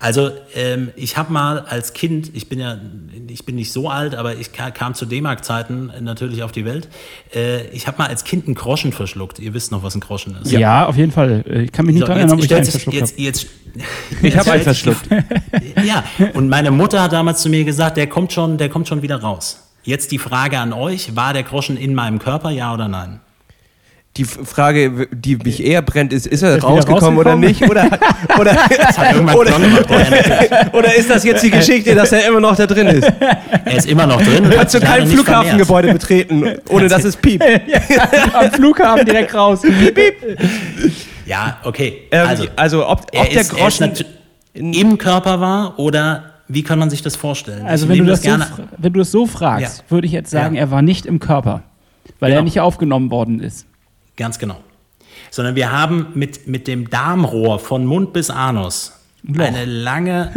[0.05, 2.77] Also ähm, ich habe mal als Kind, ich bin ja,
[3.29, 6.89] ich bin nicht so alt, aber ich ka- kam zu D-Mark-Zeiten natürlich auf die Welt.
[7.35, 9.39] Äh, ich habe mal als Kind einen Groschen verschluckt.
[9.39, 10.53] Ihr wisst noch, was ein Groschen ist.
[10.53, 11.43] Ja, auf jeden Fall.
[11.65, 12.97] Ich kann mich nicht So, daran erinnern, ob ich einen verschluckt habe.
[12.99, 13.47] jetzt, jetzt,
[14.23, 15.09] Ich habe einen verschluckt.
[15.87, 19.01] Ja, und meine Mutter hat damals zu mir gesagt, der kommt schon, der kommt schon
[19.01, 19.61] wieder raus.
[19.85, 23.21] Jetzt die Frage an euch, war der Groschen in meinem Körper, ja oder nein?
[24.17, 27.63] Die Frage, die mich eher brennt, ist, ist er Ist rausgekommen oder nicht?
[27.69, 27.87] Oder,
[28.39, 28.53] oder,
[29.35, 29.53] oder,
[30.73, 33.13] oder ist das jetzt die Geschichte, dass er immer noch da drin ist?
[33.65, 34.45] Er ist immer noch drin.
[34.53, 35.09] Er hat zu keinem.
[35.09, 37.45] Flughafengebäude betreten, ohne dass es piept.
[38.33, 39.63] Am Flughafen direkt raus.
[39.63, 40.39] Piep, piep.
[41.27, 42.03] Ja, okay.
[42.13, 43.93] Ähm, Also, also, ob, er ob der er Groschen...
[44.55, 47.67] im Körper war oder wie kann man sich das vorstellen?
[47.67, 48.31] Also wenn du, das so,
[48.79, 49.91] wenn du das so fragst, Ja.
[49.91, 50.61] würde ich jetzt sagen, Ja.
[50.63, 51.63] er war nicht im Körper,
[52.21, 52.45] weil er Genau.
[52.45, 53.67] nicht aufgenommen worden ist.
[54.17, 54.61] Ganz genau.
[55.31, 59.45] Sondern wir haben mit, mit dem Darmrohr von Mund bis Anus Loch.
[59.45, 60.33] eine lange,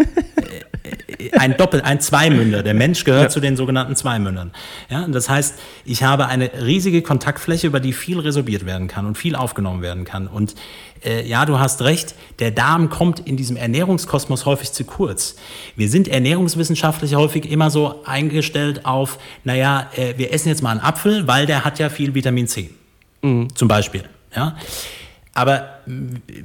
[1.18, 2.64] äh, äh, ein Doppel, ein Zweimünder.
[2.64, 4.52] Der Mensch gehört zu den sogenannten Zweimündern.
[4.90, 9.06] Ja, und das heißt, ich habe eine riesige Kontaktfläche, über die viel resorbiert werden kann
[9.06, 10.28] und viel aufgenommen werden kann.
[10.28, 10.56] Und
[11.04, 15.36] äh, ja, du hast recht, der Darm kommt in diesem Ernährungskosmos häufig zu kurz.
[15.76, 20.80] Wir sind ernährungswissenschaftlich häufig immer so eingestellt auf, naja, äh, wir essen jetzt mal einen
[20.80, 22.72] Apfel, weil der hat ja viel Vitamin C
[23.22, 24.04] zum Beispiel.
[24.36, 24.56] Ja?
[25.34, 25.80] Aber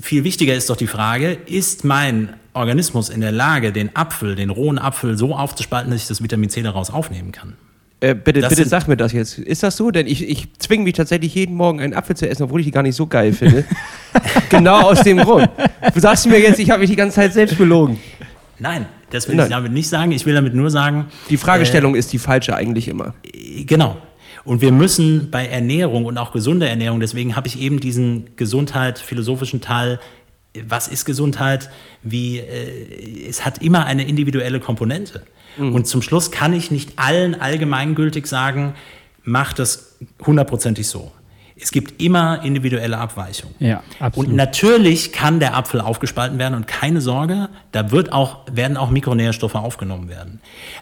[0.00, 4.50] viel wichtiger ist doch die Frage, ist mein Organismus in der Lage, den Apfel, den
[4.50, 7.54] rohen Apfel so aufzuspalten, dass ich das Vitamin C daraus aufnehmen kann?
[8.00, 9.38] Äh, bitte Das bitte sag mir das jetzt.
[9.38, 9.90] Ist das so?
[9.92, 12.72] Denn ich, ich zwinge mich tatsächlich jeden Morgen einen Apfel zu essen, obwohl ich die
[12.72, 13.64] gar nicht so geil finde.
[14.50, 15.48] genau aus dem Grund.
[15.94, 17.98] Du sagst mir jetzt, ich habe mich die ganze Zeit selbst belogen.
[18.58, 19.46] Nein, das will Nein.
[19.46, 20.12] ich damit nicht sagen.
[20.12, 23.14] Ich will damit nur sagen, Die Fragestellung ist die falsche eigentlich immer.
[23.24, 23.96] äh, genau.
[24.44, 28.98] Und wir müssen bei Ernährung und auch gesunder Ernährung, deswegen habe ich eben diesen Gesundheit,
[28.98, 30.00] philosophischen Teil,
[30.66, 31.70] was ist Gesundheit,
[32.02, 35.22] wie, äh, es hat immer eine individuelle Komponente.
[35.58, 38.74] Und zum Schluss kann ich nicht allen allgemeingültig sagen,
[39.22, 41.12] mach das hundertprozentig so.
[41.62, 43.54] Es gibt immer individuelle Abweichungen.
[43.60, 44.30] Ja, absolut.
[44.30, 48.90] Und natürlich kann der Apfel aufgespalten werden und keine Sorge, da wird auch, werden auch
[48.90, 50.40] Mikronährstoffe aufgenommen werden.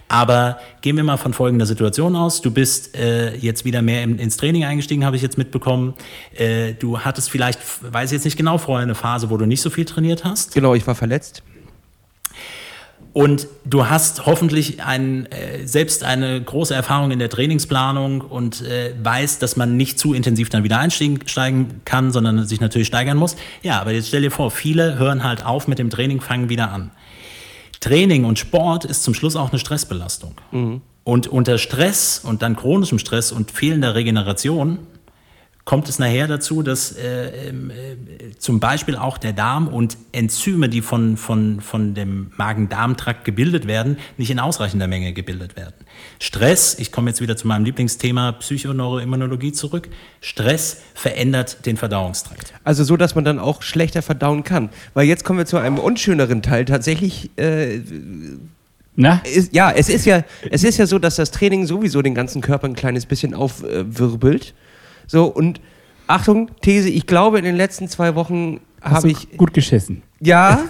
[0.08, 2.40] Aber gehen wir mal von folgender Situation aus.
[2.40, 5.94] Du bist äh, jetzt wieder mehr in, ins Training eingestiegen, habe ich jetzt mitbekommen.
[6.34, 9.60] Äh, du hattest vielleicht, weiß ich jetzt nicht genau, vorher eine Phase, wo du nicht
[9.60, 10.54] so viel trainiert hast.
[10.54, 11.42] Genau, ich war verletzt.
[13.12, 18.94] Und du hast hoffentlich ein, äh, selbst eine große Erfahrung in der Trainingsplanung und äh,
[19.02, 23.16] weißt, dass man nicht zu intensiv dann wieder einsteigen steigen kann, sondern sich natürlich steigern
[23.16, 23.34] muss.
[23.62, 26.70] Ja, aber jetzt stell dir vor, viele hören halt auf mit dem Training, fangen wieder
[26.70, 26.92] an.
[27.80, 30.34] Training und Sport ist zum Schluss auch eine Stressbelastung.
[31.02, 34.78] Und unter Stress und dann chronischem Stress und fehlender Regeneration
[35.64, 40.68] kommt es nachher dazu, dass äh, ähm, äh, zum Beispiel auch der Darm und Enzyme,
[40.68, 45.74] die von, von, von dem Magen-Darm-Trakt gebildet werden, nicht in ausreichender Menge gebildet werden.
[46.18, 49.88] Stress, ich komme jetzt wieder zu meinem Lieblingsthema Psychoneuroimmunologie zurück,
[50.20, 52.52] Stress verändert den Verdauungstrakt.
[52.64, 54.70] Also so, dass man dann auch schlechter verdauen kann.
[54.94, 56.64] Weil jetzt kommen wir zu einem unschöneren Teil.
[56.64, 57.80] Tatsächlich, äh,
[58.96, 59.20] Na?
[59.24, 62.40] ist, ja, es ist ja, es ist ja so, dass das Training sowieso den ganzen
[62.40, 64.54] Körper ein kleines bisschen aufwirbelt.
[65.06, 65.60] So, und
[66.06, 70.02] Achtung, These, ich glaube, in den letzten zwei Wochen habe ich, gut geschissen.
[70.20, 70.60] ja,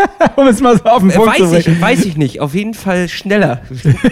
[0.36, 1.76] Um es mal so auf den Punkt zu weiß bringen.
[1.76, 2.40] ich, weiß ich nicht.
[2.40, 3.62] Auf jeden Fall schneller.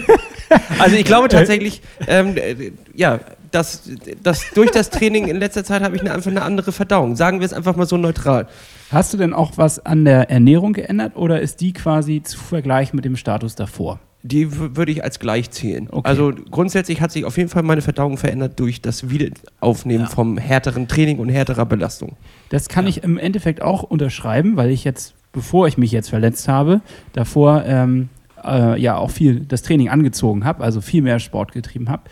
[0.79, 3.19] also ich glaube tatsächlich, ähm, äh, ja,
[3.51, 3.89] dass,
[4.21, 7.15] dass durch das Training in letzter Zeit habe ich eine, einfach eine andere Verdauung.
[7.15, 8.47] Sagen wir es einfach mal so neutral.
[8.91, 12.95] Hast du denn auch was an der Ernährung geändert oder ist die quasi zu vergleichen
[12.95, 13.99] mit dem Status davor?
[14.21, 15.87] Die würde ich als gleich zählen.
[15.89, 16.07] Okay.
[16.07, 20.09] Also grundsätzlich hat sich auf jeden Fall meine Verdauung verändert durch das Wiederaufnehmen Ja.
[20.09, 22.17] vom härteren Training und härterer Belastung.
[22.49, 26.49] Das kann ich im Endeffekt auch unterschreiben, weil ich jetzt, bevor ich mich jetzt verletzt
[26.49, 26.81] habe,
[27.13, 28.09] davor ähm,
[28.43, 32.03] äh, ja auch viel das Training angezogen habe, also viel mehr Sport getrieben habe.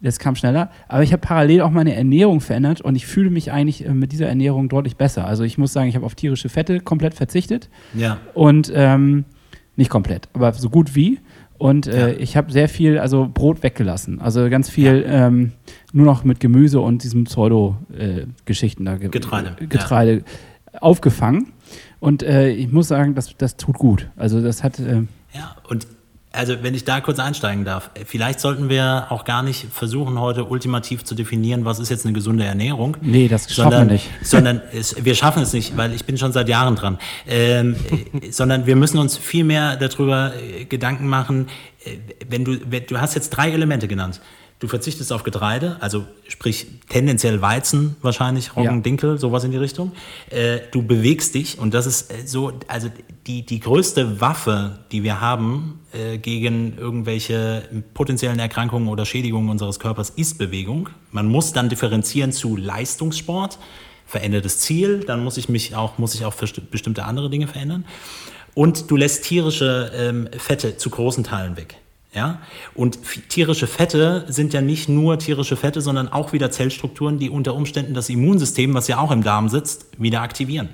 [0.00, 0.70] Das kam schneller.
[0.86, 4.12] Aber ich habe parallel auch meine Ernährung verändert und ich fühle mich eigentlich äh, mit
[4.12, 5.26] dieser Ernährung deutlich besser.
[5.26, 8.18] Also ich muss sagen, ich habe auf tierische Fette komplett verzichtet Ja.
[8.34, 9.24] und ähm,
[9.74, 11.18] nicht komplett, aber so gut wie.
[11.58, 12.18] Und äh, Ja.
[12.18, 14.20] ich habe sehr viel, also Brot weggelassen.
[14.20, 15.52] Also ganz viel ähm,
[15.92, 18.96] nur noch mit Gemüse und diesem Pseudo-Geschichten da.
[18.96, 20.22] ge- Getreide, Getreide
[20.80, 21.52] aufgefangen.
[22.00, 24.08] Und äh, ich muss sagen, das, das tut gut.
[24.16, 25.02] Also das hat, äh,
[25.34, 25.86] Ja, und
[26.32, 30.44] also wenn ich da kurz einsteigen darf, vielleicht sollten wir auch gar nicht versuchen, heute
[30.44, 32.96] ultimativ zu definieren, was ist jetzt eine gesunde Ernährung.
[33.00, 34.10] Nee, das sondern, schaffen wir nicht.
[34.22, 36.98] Sondern es, wir schaffen es nicht, weil ich bin schon seit Jahren dran.
[37.26, 37.76] Ähm,
[38.30, 41.48] sondern wir müssen uns viel mehr darüber äh, Gedanken machen,
[41.84, 41.96] äh,
[42.28, 44.20] wenn du, wenn, du hast jetzt drei Elemente genannt.
[44.60, 48.80] Du verzichtest auf Getreide, also sprich tendenziell Weizen wahrscheinlich, Roggen, Ja.
[48.80, 49.92] Dinkel, sowas in die Richtung.
[50.30, 52.88] Äh, du bewegst dich und das ist äh, so, also
[53.28, 57.62] die, die größte Waffe, die wir haben äh, gegen irgendwelche
[57.94, 60.88] potenziellen Erkrankungen oder Schädigungen unseres Körpers, ist Bewegung.
[61.12, 63.60] Man muss dann differenzieren zu Leistungssport,
[64.06, 67.84] verändertes Ziel, dann muss ich mich auch, muss ich auch verst- bestimmte andere Dinge verändern.
[68.54, 71.76] Und du lässt tierische ähm, Fette zu großen Teilen weg.
[72.18, 72.40] Ja?
[72.74, 77.54] Und tierische Fette sind ja nicht nur tierische Fette, sondern auch wieder Zellstrukturen, die unter
[77.54, 80.68] Umständen das Immunsystem, was ja auch im Darm sitzt, wieder aktivieren.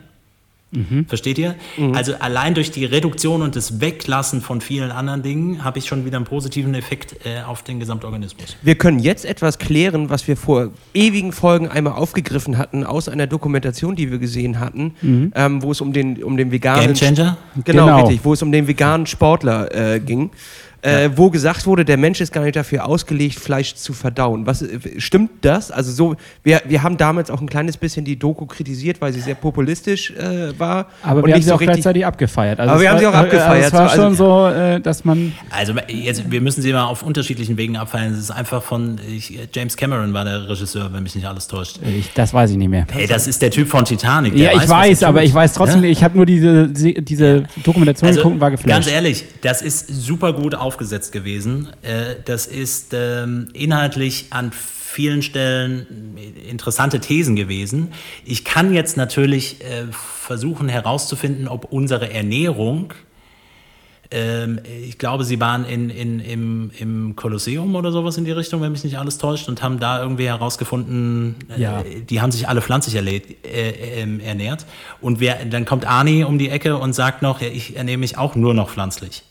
[1.06, 1.54] Versteht ihr?
[1.92, 6.04] Also allein durch die Reduktion und das Weglassen von vielen anderen Dingen habe ich schon
[6.04, 8.56] wieder einen positiven Effekt äh, auf den Gesamtorganismus.
[8.60, 13.28] Wir können jetzt etwas klären, was wir vor ewigen Folgen einmal aufgegriffen hatten aus einer
[13.28, 14.94] Dokumentation, die wir gesehen hatten,
[15.36, 17.36] ähm, wo es um den, um den veganen Gamechanger?
[17.64, 18.00] Genau, Genau.
[18.06, 20.30] richtig, wo es um den veganen Sportler äh, ging.
[20.84, 24.46] Äh, wo gesagt wurde, der Mensch ist gar nicht dafür ausgelegt, Fleisch zu verdauen.
[24.46, 25.70] Was, äh, stimmt das?
[25.70, 29.20] Also so, wir, wir haben damals auch ein kleines bisschen die Doku kritisiert, weil sie
[29.20, 30.88] sehr populistisch äh, war.
[31.02, 32.60] Aber und wir haben sie so auch gleichzeitig abgefeiert.
[32.60, 34.80] Also Aber wir haben war- sie auch abgefeiert, Es war so, also- schon so, äh,
[34.80, 35.32] dass man.
[35.48, 38.12] Also jetzt, wir müssen sie mal auf unterschiedlichen Wegen abfallen.
[38.12, 41.78] Es ist einfach von ich, James Cameron war der Regisseur, wenn mich nicht alles täuscht.
[41.82, 42.86] Ich, das weiß ich nicht mehr.
[42.94, 44.34] Ey, das ist der Typ von Titanic.
[44.36, 45.28] der Ja, ich weiß, er aber tut.
[45.28, 45.88] ich weiß trotzdem, Ja?
[45.90, 48.90] ich habe nur diese, diese Dokumentation Also, geguckt und war ganz geflasht.
[48.90, 51.68] ehrlich, das ist super gut aufgesetzt gewesen.
[51.82, 56.16] Äh, Das ist ähm, inhaltlich an vielen Stellen
[56.48, 57.92] interessante Thesen gewesen.
[58.24, 62.92] Ich kann jetzt natürlich äh, versuchen herauszufinden, ob unsere Ernährung
[64.10, 68.60] ähm, ich glaube, sie waren in, in, im, im Kolosseum oder sowas in die Richtung,
[68.60, 71.82] wenn mich nicht alles täuscht, und haben da irgendwie herausgefunden, äh, Ja.
[71.82, 73.32] die haben sich alle pflanzlich äh,
[74.02, 74.66] ähm, ernährt.
[75.00, 78.18] Und wer, dann kommt Arnie um die Ecke und sagt noch, ja, ich ernähre mich
[78.18, 79.22] auch nur noch pflanzlich.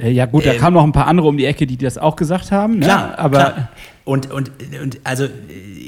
[0.00, 1.98] Äh, Ja, gut, da Ähm, kamen noch ein paar andere um die Ecke, die das
[1.98, 2.78] auch gesagt haben.
[2.78, 2.86] Ne?
[2.86, 3.68] Klar, aber klar.
[4.04, 4.50] Und, und,
[4.82, 5.28] und also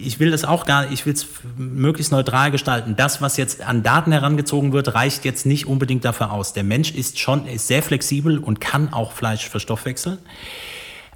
[0.05, 2.95] ich will das auch gar nicht, ich will es möglichst neutral gestalten.
[2.97, 6.53] Das, was jetzt an Daten herangezogen wird, reicht jetzt nicht unbedingt dafür aus.
[6.53, 10.19] Der Mensch ist schon ist sehr flexibel und kann auch Fleisch verstoffwechseln,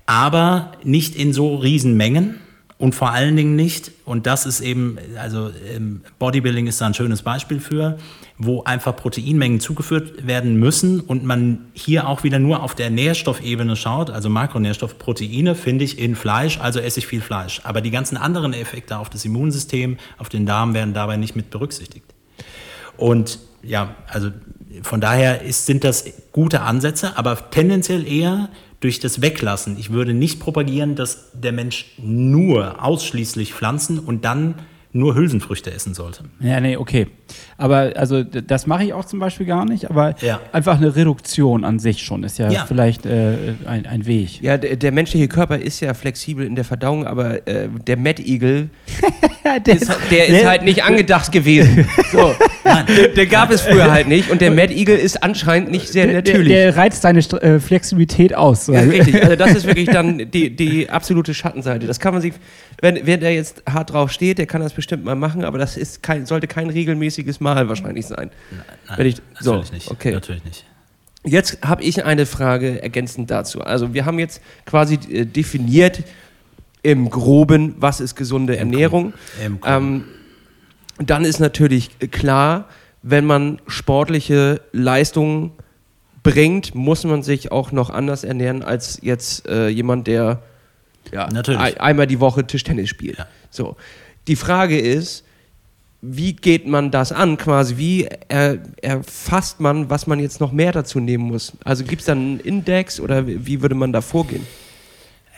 [0.06, 2.40] aber nicht in so Riesenmengen
[2.78, 6.94] und vor allen Dingen nicht, und das ist eben, also ähm, Bodybuilding ist da ein
[6.94, 7.98] schönes Beispiel für,
[8.38, 13.76] wo einfach Proteinmengen zugeführt werden müssen und man hier auch wieder nur auf der Nährstoffebene
[13.76, 17.60] schaut, also Makronährstoff, Proteine finde ich in Fleisch, also esse ich viel Fleisch.
[17.64, 21.50] Aber die ganzen anderen Effekte auf das Immunsystem, auf den Darm werden dabei nicht mit
[21.50, 22.04] berücksichtigt.
[22.98, 24.30] Und ja, also
[24.82, 29.78] von daher ist, sind das gute Ansätze, aber tendenziell eher durch das Weglassen.
[29.78, 34.56] Ich würde nicht propagieren, dass der Mensch nur ausschließlich Pflanzen und dann
[34.92, 36.24] nur Hülsenfrüchte essen sollte.
[36.40, 37.08] Ja, nee, okay.
[37.58, 40.40] Aber also das mache ich auch zum Beispiel gar nicht, aber Ja.
[40.52, 42.66] einfach eine Reduktion an sich schon ist ja, Ja.
[42.66, 43.32] vielleicht äh,
[43.66, 44.42] ein, ein Weg.
[44.42, 48.22] Ja, der, der menschliche Körper ist ja flexibel in der Verdauung, aber äh, der Mad
[48.22, 48.68] Eagle,
[49.66, 51.86] ist, der ist halt nicht angedacht gewesen.
[52.12, 52.34] So.
[52.64, 56.06] Der, der gab es früher halt nicht und der Mad Eagle ist anscheinend nicht sehr
[56.06, 56.48] der, natürlich.
[56.48, 58.66] der reizt seine St- äh, Flexibilität aus.
[58.68, 59.22] Ja, richtig.
[59.22, 61.86] Also das ist wirklich dann die, die absolute Schattenseite.
[61.86, 62.34] Das kann man sich,
[62.80, 65.76] wenn wer da jetzt hart drauf steht, der kann das bestimmt mal machen, aber das
[65.76, 68.30] ist kein, sollte kein regelmäßiges Mal wahrscheinlich sein.
[68.50, 69.90] Nein, Wenn ich- so, natürlich nicht.
[69.90, 70.12] okay.
[70.12, 70.64] Natürlich nicht.
[71.24, 73.60] Jetzt habe ich eine Frage ergänzend dazu.
[73.60, 76.02] Also wir haben jetzt quasi äh, definiert
[76.82, 79.12] im Groben, was ist gesunde Ernährung.
[79.44, 79.58] Im.
[79.64, 80.04] Ähm,
[80.98, 82.68] dann ist natürlich klar,
[83.02, 85.52] wenn man sportliche Leistungen
[86.22, 90.42] bringt, muss man sich auch noch anders ernähren als jetzt äh, jemand, der
[91.12, 93.18] ja, ein- einmal die Woche Tischtennis spielt.
[93.18, 93.26] Ja.
[93.50, 93.76] So.
[94.26, 95.24] Die Frage ist,
[96.02, 97.76] wie geht man das an quasi?
[97.78, 101.52] Wie er, erfasst man, was man jetzt noch mehr dazu nehmen muss?
[101.64, 104.46] Also gibt es dann einen Index oder wie würde man da vorgehen?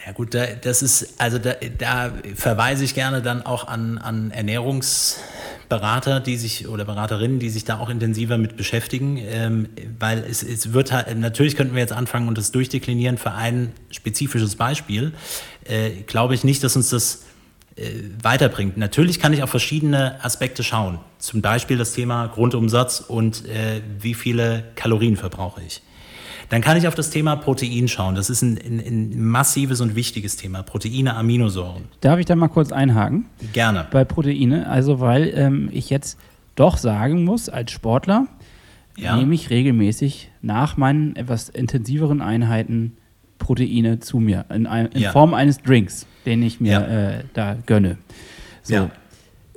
[0.06, 4.30] Ja gut, da, das ist, also da, da verweise ich gerne dann auch an, an
[4.30, 9.68] Ernährungsberater, die sich oder Beraterinnen, die sich da auch intensiver mit beschäftigen, ähm,
[9.98, 13.72] weil es, es wird halt, natürlich könnten wir jetzt anfangen und das durchdeklinieren für ein
[13.90, 15.12] spezifisches Beispiel.
[15.64, 17.24] Äh, glaube ich nicht, dass uns das
[18.22, 18.76] weiterbringt.
[18.76, 20.98] Natürlich kann ich auf verschiedene Aspekte schauen.
[21.18, 25.82] Zum Beispiel das Thema Grundumsatz und äh, wie viele Kalorien verbrauche ich.
[26.48, 28.14] Dann kann ich auf das Thema Protein schauen.
[28.14, 30.62] Das ist ein, ein, ein massives und wichtiges Thema.
[30.62, 31.84] Proteine, Aminosäuren.
[32.00, 33.26] Darf ich da mal kurz einhaken?
[33.52, 33.86] Gerne.
[33.90, 34.68] bei Proteine.
[34.68, 36.18] Also weil ähm, ich jetzt
[36.54, 38.26] doch sagen muss, als Sportler,
[38.96, 39.16] ja.
[39.16, 42.96] nehme ich regelmäßig nach meinen etwas intensiveren Einheiten
[43.38, 45.12] Proteine zu mir in, ein, in ja.
[45.12, 47.11] Form eines Drinks, den ich mir ja.
[47.11, 47.98] äh, da gönne.
[48.62, 48.74] So.
[48.74, 48.90] Ja.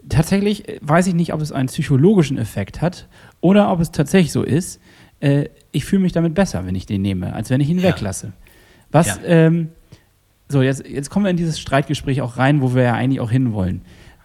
[0.09, 3.07] Tatsächlich äh, weiß ich nicht, ob es einen psychologischen Effekt hat
[3.39, 4.79] oder ob es tatsächlich so ist.
[5.19, 8.33] Äh, ich fühle mich damit besser, wenn ich den nehme, als wenn ich ihn weglasse.
[8.91, 9.69] Was, ähm,
[10.49, 13.31] so, jetzt, jetzt kommen wir in dieses Streitgespräch auch rein, wo wir ja eigentlich auch
[13.31, 13.81] hinwollen.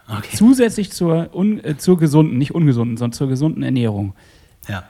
[0.09, 0.35] Okay.
[0.35, 4.13] Zusätzlich zur, un, äh, zur gesunden, nicht ungesunden, sondern zur gesunden Ernährung.
[4.67, 4.83] Ja.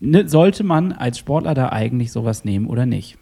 [0.00, 3.18] Ne, sollte man als Sportler da eigentlich sowas nehmen oder nicht?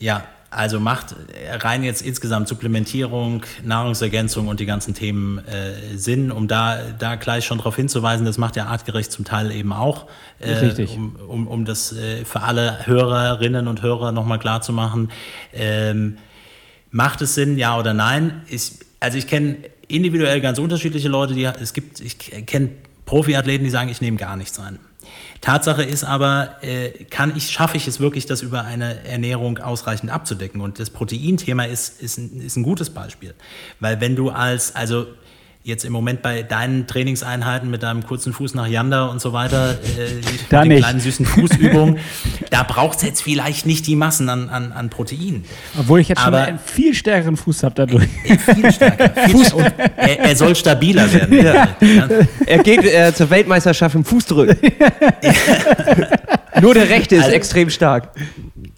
[0.00, 1.14] Ja, also macht
[1.60, 7.44] rein jetzt insgesamt Supplementierung, Nahrungsergänzung und die ganzen Themen äh, Sinn, um da, da gleich
[7.44, 10.08] schon darauf hinzuweisen, das macht ja artgerecht zum Teil eben auch,
[10.40, 10.96] äh, Richtig.
[10.96, 15.12] Um, um, um das äh, für alle Hörerinnen und Hörer nochmal klar zu machen.
[15.52, 16.18] Ähm,
[16.90, 18.42] macht es Sinn, ja oder nein?
[18.48, 22.70] Ich, also ich kenne individuell ganz unterschiedliche Leute, die es gibt, ich kenne
[23.06, 24.80] Profiathleten, die sagen, ich nehme gar nichts ein.
[25.40, 30.10] Tatsache ist aber, äh, kann ich, schaffe ich es wirklich, das über eine Ernährung ausreichend
[30.10, 30.60] abzudecken?
[30.60, 33.34] Und das Proteinthema ist, ist, ist ein gutes Beispiel.
[33.80, 35.06] Weil wenn du als, also
[35.70, 39.72] jetzt im Moment bei deinen Trainingseinheiten mit deinem kurzen Fuß nach Yander und so weiter,
[39.72, 39.76] äh,
[40.50, 41.98] da mit den kleinen süßen Fußübungen,
[42.50, 45.44] da braucht es jetzt vielleicht nicht die Massen an, an, an Protein.
[45.78, 48.06] Obwohl ich jetzt Aber schon einen viel stärkeren Fuß habe dadurch.
[48.24, 49.10] Äh, viel stärker.
[49.30, 49.90] Viel stärker.
[49.96, 51.42] Er, er, soll stabiler werden.
[51.42, 51.68] Ja.
[51.80, 52.08] Ja.
[52.46, 54.58] Er geht äh, zur Weltmeisterschaft im Fußdrücken.
[56.60, 58.10] Nur der rechte ist also, extrem stark.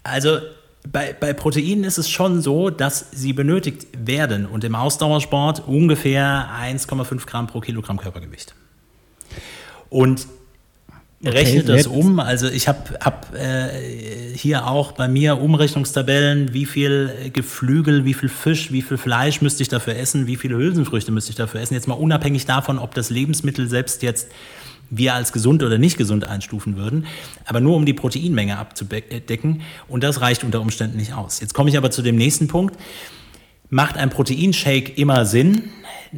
[0.03, 0.39] Also
[0.91, 6.49] bei, bei Proteinen ist es schon so, dass sie benötigt werden und im Ausdauersport ungefähr
[6.61, 8.53] 1,5 Gramm pro Kilogramm Körpergewicht.
[9.89, 10.27] Und
[11.25, 12.19] Okay, rechnet das um.
[12.19, 18.27] Also ich habe hab, äh, hier auch bei mir Umrechnungstabellen, wie viel Geflügel, wie viel
[18.27, 21.75] Fisch, wie viel Fleisch müsste ich dafür essen, wie viele Hülsenfrüchte müsste ich dafür essen.
[21.75, 24.27] Jetzt mal unabhängig davon, ob das Lebensmittel selbst jetzt
[24.97, 27.05] wir als gesund oder nicht gesund einstufen würden,
[27.45, 29.61] aber nur um die Proteinmenge abzudecken.
[29.87, 31.39] Und das reicht unter Umständen nicht aus.
[31.39, 32.77] Jetzt komme ich aber zu dem nächsten Punkt.
[33.69, 35.63] Macht ein Proteinshake immer Sinn?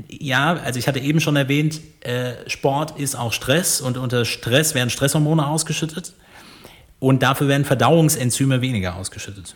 [0.10, 4.76] Ja, also ich hatte eben schon erwähnt, äh, Sport ist auch Stress und unter Stress
[4.76, 6.14] werden Stresshormone ausgeschüttet
[7.00, 9.56] und dafür werden Verdauungsenzyme weniger ausgeschüttet.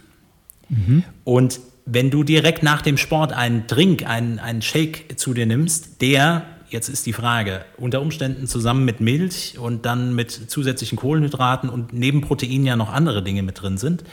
[0.69, 1.03] Mhm.
[1.25, 6.01] Und wenn du direkt nach dem Sport einen Drink, einen, einen Shake zu dir nimmst,
[6.01, 11.69] der Jetzt ist die Frage, unter Umständen zusammen mit Milch und dann mit zusätzlichen Kohlenhydraten
[11.69, 14.03] und neben Proteinen ja noch andere Dinge mit drin sind,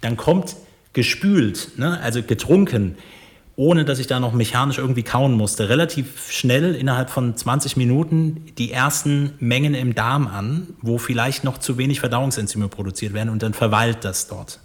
[0.00, 0.56] dann kommt
[0.92, 2.96] gespült, ne, also getrunken,
[3.56, 8.44] ohne dass ich da noch mechanisch irgendwie kauen musste, relativ schnell innerhalb von 20 Minuten
[8.56, 13.42] die ersten Mengen im Darm an, wo vielleicht noch zu wenig Verdauungsenzyme produziert werden und
[13.42, 14.60] dann verweilt das dort.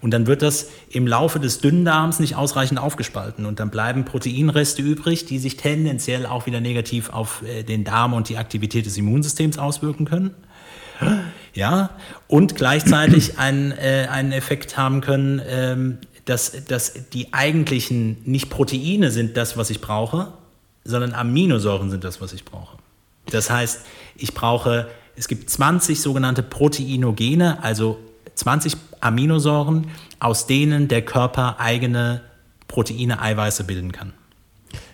[0.00, 3.46] Und dann wird das im Laufe des Dünndarms nicht ausreichend aufgespalten.
[3.46, 8.12] Und dann bleiben Proteinreste übrig, die sich tendenziell auch wieder negativ auf äh, den Darm
[8.12, 10.34] und die Aktivität des Immunsystems auswirken können.
[11.54, 11.90] Ja,
[12.28, 19.10] und gleichzeitig einen, äh, einen Effekt haben können, ähm, dass, dass die eigentlichen nicht Proteine
[19.10, 20.32] sind das, was ich brauche,
[20.84, 22.76] sondern Aminosäuren sind das, was ich brauche.
[23.30, 23.82] Das heißt,
[24.16, 27.98] ich brauche, es gibt 20 sogenannte Proteinogene, also
[28.34, 29.88] 20 Aminosäuren,
[30.20, 32.22] aus denen der Körper eigene
[32.68, 34.12] Proteine, Eiweiße bilden kann.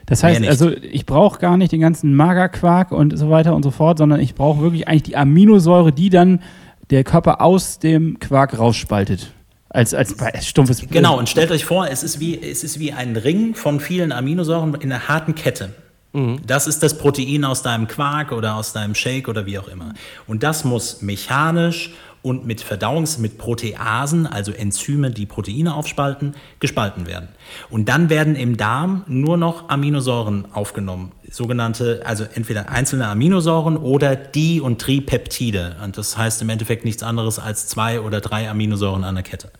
[0.07, 3.71] Das heißt, also ich brauche gar nicht den ganzen Magerquark und so weiter und so
[3.71, 6.43] fort, sondern ich brauche wirklich eigentlich die Aminosäure, die dann
[6.91, 9.33] der Körper aus dem Quark rausspaltet.
[9.71, 10.15] Als, als,
[10.47, 13.81] stumpfes Genau, und stellt euch vor, es ist, wie, es ist wie ein Ring von
[13.81, 15.71] vielen Aminosäuren in einer harten Kette.
[16.13, 16.41] Mhm.
[16.47, 19.95] Das ist das Protein aus deinem Quark oder aus deinem Shake oder wie auch immer.
[20.27, 27.07] Und das muss mechanisch und mit Verdauungs-, mit Proteasen, also Enzyme, die Proteine aufspalten, gespalten
[27.07, 27.29] werden.
[27.69, 34.15] Und dann werden im Darm nur noch Aminosäuren aufgenommen, sogenannte, also entweder einzelne Aminosäuren oder
[34.17, 35.77] Di- und Tripeptide.
[35.85, 39.51] Und das heißt im Endeffekt nichts anderes als zwei oder drei Aminosäuren an der Kette.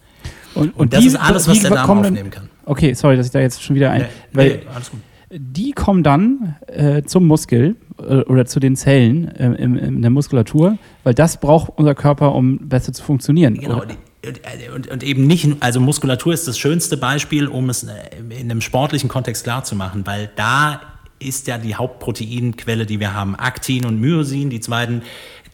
[0.55, 2.49] Und, und, und das die, ist alles, was der Darm aufnehmen kann.
[2.65, 4.03] Okay, sorry, dass ich da jetzt schon wieder ein.
[4.03, 5.01] Nee, weil nee, alles gut
[5.35, 10.79] die kommen dann äh, zum Muskel oder zu den Zellen äh, in, in, der Muskulatur,
[11.05, 13.55] weil das braucht unser Körper, um besser zu funktionieren.
[13.55, 13.83] Genau.
[13.83, 17.91] Und, und, eben nicht, also Muskulatur ist das schönste Beispiel, um es äh,
[18.29, 20.81] in einem sportlichen Kontext klarzumachen, weil da
[21.19, 23.35] ist ja die Hauptproteinquelle, die wir haben.
[23.37, 25.03] Aktin und Myosin, die zweiten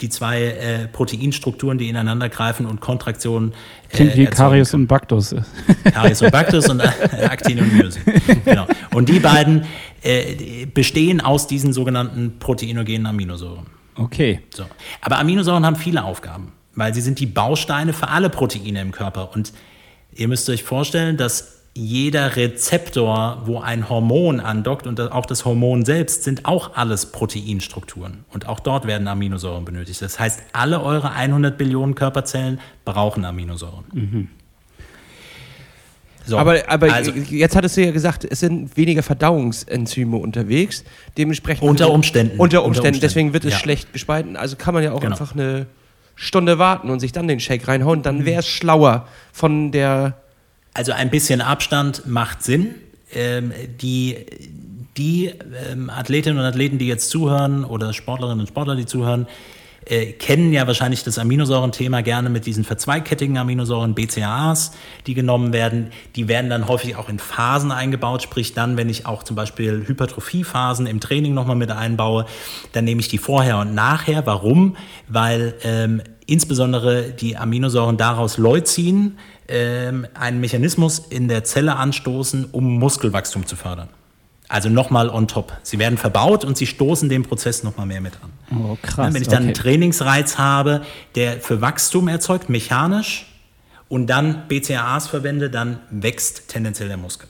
[0.00, 3.52] die zwei äh, Proteinstrukturen, die ineinander greifen und Kontraktionen.
[3.90, 5.34] Äh, Klingt wie Karius und Bactus.
[5.92, 8.02] Karius und Bactus und äh, Aktin und Myosin.
[8.44, 8.66] genau.
[8.94, 9.64] Und die beiden
[10.02, 13.66] äh, bestehen aus diesen sogenannten proteinogenen Aminosäuren.
[13.96, 14.40] Okay.
[14.54, 14.64] So.
[15.00, 19.32] Aber Aminosäuren haben viele Aufgaben, weil sie sind die Bausteine für alle Proteine im Körper.
[19.34, 19.52] Und
[20.12, 25.84] ihr müsst euch vorstellen, dass jeder Rezeptor, wo ein Hormon andockt und auch das Hormon
[25.84, 28.24] selbst, sind auch alles Proteinstrukturen.
[28.32, 30.02] Und auch dort werden Aminosäuren benötigt.
[30.02, 33.84] Das heißt, alle eure 100 Billionen Körperzellen brauchen Aminosäuren.
[33.92, 34.28] Mhm.
[36.28, 40.84] So, aber, aber also, jetzt hattest du ja gesagt, es sind weniger Verdauungsenzyme unterwegs.
[41.16, 41.66] Dementsprechend.
[41.66, 42.38] Unter Umständen.
[42.38, 42.64] Unter Umständen.
[42.64, 43.00] Unter Umständen.
[43.00, 43.58] Deswegen wird es ja.
[43.58, 44.36] schlecht gespalten.
[44.36, 45.12] Also kann man ja auch genau.
[45.12, 45.66] einfach eine
[46.16, 48.02] Stunde warten und sich dann den Shake reinhauen.
[48.02, 50.18] Dann wäre es schlauer von der
[50.74, 52.74] also ein bisschen Abstand macht Sinn.
[53.14, 54.16] Ähm, die
[54.98, 55.32] die
[55.70, 59.26] ähm, Athletinnen und Athleten, die jetzt zuhören oder Sportlerinnen und Sportler, die zuhören,
[59.88, 64.72] äh, kennen ja wahrscheinlich das Aminosäurenthema gerne mit diesen verzweigkettigen Aminosäuren, BCAAs,
[65.06, 65.90] die genommen werden.
[66.16, 69.84] Die werden dann häufig auch in Phasen eingebaut, sprich dann, wenn ich auch zum Beispiel
[69.86, 72.26] Hypertrophiephasen im Training nochmal mit einbaue,
[72.72, 74.26] dann nehme ich die vorher und nachher.
[74.26, 74.76] Warum?
[75.08, 79.18] Weil ähm, insbesondere die Aminosäuren daraus Leucin,
[79.48, 83.88] ähm, einen Mechanismus in der Zelle anstoßen, um Muskelwachstum zu fördern.
[84.48, 85.52] Also nochmal on top.
[85.62, 88.58] Sie werden verbaut und sie stoßen den Prozess nochmal mehr mit an.
[88.58, 89.12] Oh, krass.
[89.12, 89.46] Wenn ich dann okay.
[89.46, 90.82] einen Trainingsreiz habe,
[91.14, 93.26] der für Wachstum erzeugt, mechanisch,
[93.88, 97.28] und dann BCAAs verwende, dann wächst tendenziell der Muskel.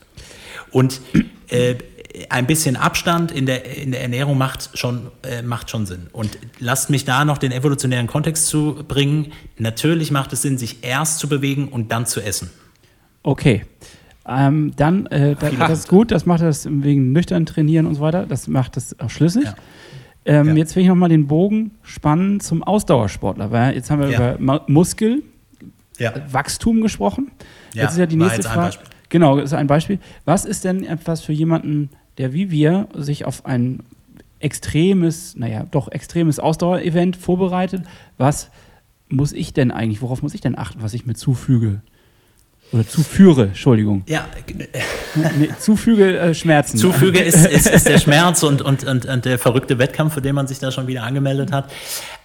[0.70, 1.00] Und
[1.48, 1.76] äh,
[2.30, 6.08] ein bisschen Abstand in der, in der Ernährung macht schon, äh, macht schon Sinn.
[6.12, 9.32] Und lasst mich da noch den evolutionären Kontext zu bringen.
[9.56, 12.50] Natürlich macht es Sinn, sich erst zu bewegen und dann zu essen.
[13.22, 13.64] Okay.
[14.28, 18.00] Ähm, dann, äh, das, das, ist gut, das macht das wegen nüchtern trainieren und so
[18.02, 18.26] weiter.
[18.26, 19.44] Das macht das auch schlüssig.
[19.44, 19.54] Ja.
[20.26, 20.54] Ähm, ja.
[20.56, 24.34] Jetzt will ich nochmal den Bogen spannen zum Ausdauersportler, weil jetzt haben wir ja.
[24.34, 25.22] über Muskel,
[26.30, 27.30] Wachstum gesprochen.
[27.72, 28.76] Jetzt ist ja die nächste Frage.
[29.08, 29.98] Genau, das ist ein Beispiel.
[30.26, 33.82] Was ist denn etwas für jemanden, der wie wir sich auf ein
[34.38, 37.82] extremes, naja, doch extremes Ausdauerevent vorbereitet?
[38.18, 38.50] Was
[39.08, 41.80] muss ich denn eigentlich, worauf muss ich denn achten, was ich mir zufüge?
[42.70, 44.02] Oder zuführe, Entschuldigung.
[44.06, 44.28] Ja.
[45.14, 46.76] Nee, zufüge äh, Schmerzen.
[46.76, 50.34] Zufüge ist, ist, ist, der Schmerz und, und, und, und, der verrückte Wettkampf, für den
[50.34, 51.70] man sich da schon wieder angemeldet hat.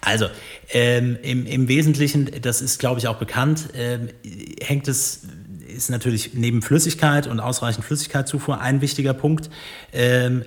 [0.01, 0.27] Also,
[0.73, 4.09] ähm, im, im Wesentlichen, das ist, glaube ich, auch bekannt, ähm,
[4.61, 5.21] hängt es
[5.73, 9.49] ist natürlich neben Flüssigkeit und ausreichend Flüssigkeitszufuhr ein wichtiger Punkt.
[9.91, 10.43] Ähm,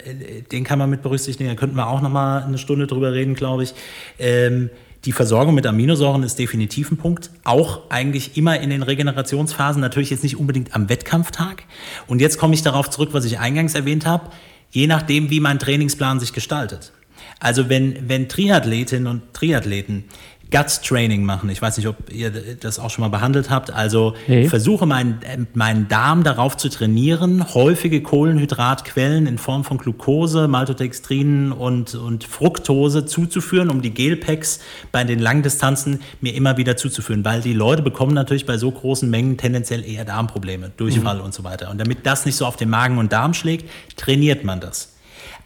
[0.53, 1.49] den kann man mit berücksichtigen.
[1.49, 3.75] Da könnten wir auch noch mal eine Stunde drüber reden, glaube ich.
[4.19, 4.71] Ähm,
[5.07, 7.31] die Versorgung mit Aminosäuren ist definitiv ein Punkt.
[7.45, 11.63] Auch eigentlich immer in den Regenerationsphasen, natürlich jetzt nicht unbedingt am Wettkampftag.
[12.09, 14.31] Und jetzt komme ich darauf zurück, was ich eingangs erwähnt habe.
[14.73, 16.93] Je nachdem, wie mein Trainingsplan sich gestaltet.
[17.39, 20.05] Also wenn, wenn Triathletinnen und Triathleten
[20.51, 21.51] Gut Training machen.
[21.51, 23.73] Ich weiß nicht, ob ihr das auch schon mal behandelt habt.
[23.73, 24.49] Also hey.
[24.49, 31.95] versuche meinen, meinen Darm darauf zu trainieren, häufige Kohlenhydratquellen in Form von Glucose, Maltodextrin und,
[31.97, 34.61] und Fructose zuzuführen, um die Gelpacks
[34.93, 37.25] bei den Langdistanzen mir immer wieder zuzuführen.
[37.25, 41.25] Weil die Leute bekommen natürlich bei so großen Mengen tendenziell eher Darmprobleme, Durchfall mhm.
[41.25, 41.71] und so weiter.
[41.71, 44.95] Und damit das nicht so auf den Magen und Darm schlägt, trainiert man das.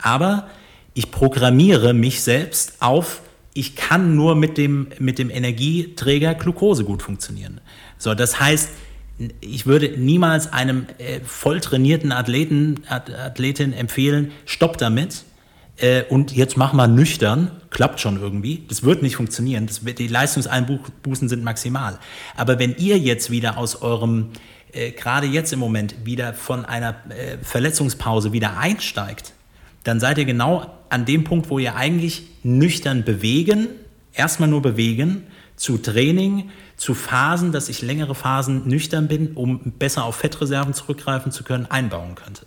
[0.03, 0.49] Aber
[0.93, 3.23] ich programmiere mich selbst auf
[3.61, 7.61] ich kann nur mit dem, mit dem Energieträger Glucose gut funktionieren.
[7.99, 8.71] So, das heißt,
[9.43, 15.25] ich würde niemals einem äh, voll trainierten Athleten, Athletin empfehlen, stopp damit
[15.77, 18.65] äh, und jetzt mach mal nüchtern, klappt schon irgendwie.
[18.67, 19.67] Das wird nicht funktionieren.
[19.67, 21.99] Das wird, die Leistungseinbußen sind maximal.
[22.37, 24.31] Aber wenn ihr jetzt wieder aus eurem,
[24.73, 29.35] äh, gerade jetzt im Moment, wieder von einer äh, Verletzungspause wieder einsteigt,
[29.85, 33.69] dann seid ihr genau an dem Punkt, wo ihr eigentlich nüchtern bewegen,
[34.13, 35.27] erstmal nur bewegen,
[35.57, 41.33] zu Training, zu Phasen, dass ich längere Phasen nüchtern bin, um besser auf Fettreserven zurückgreifen
[41.33, 42.47] zu können, einbauen könnte.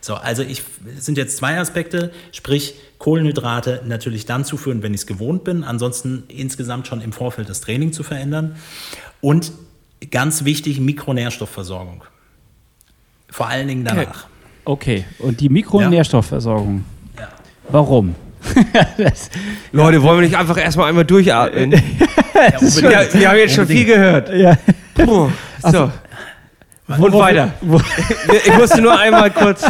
[0.00, 0.62] So, also ich
[0.98, 6.24] sind jetzt zwei Aspekte, sprich Kohlenhydrate natürlich dann zuführen, wenn ich es gewohnt bin, ansonsten
[6.28, 8.56] insgesamt schon im Vorfeld das Training zu verändern
[9.20, 9.52] und
[10.10, 12.04] ganz wichtig Mikronährstoffversorgung.
[13.30, 14.26] Vor allen Dingen danach.
[14.26, 14.33] Okay,
[14.64, 16.84] und die Mikronährstoffversorgung.
[17.18, 17.28] Ja.
[17.70, 18.14] Warum?
[19.72, 21.72] Leute, wollen wir nicht einfach erstmal einmal durchatmen?
[22.34, 24.32] ja, ja, wir haben jetzt schon viel gehört.
[24.34, 24.56] Ja.
[24.94, 25.30] Puh,
[25.62, 25.90] so.
[26.86, 27.54] Und weiter.
[28.44, 29.64] ich musste nur einmal kurz.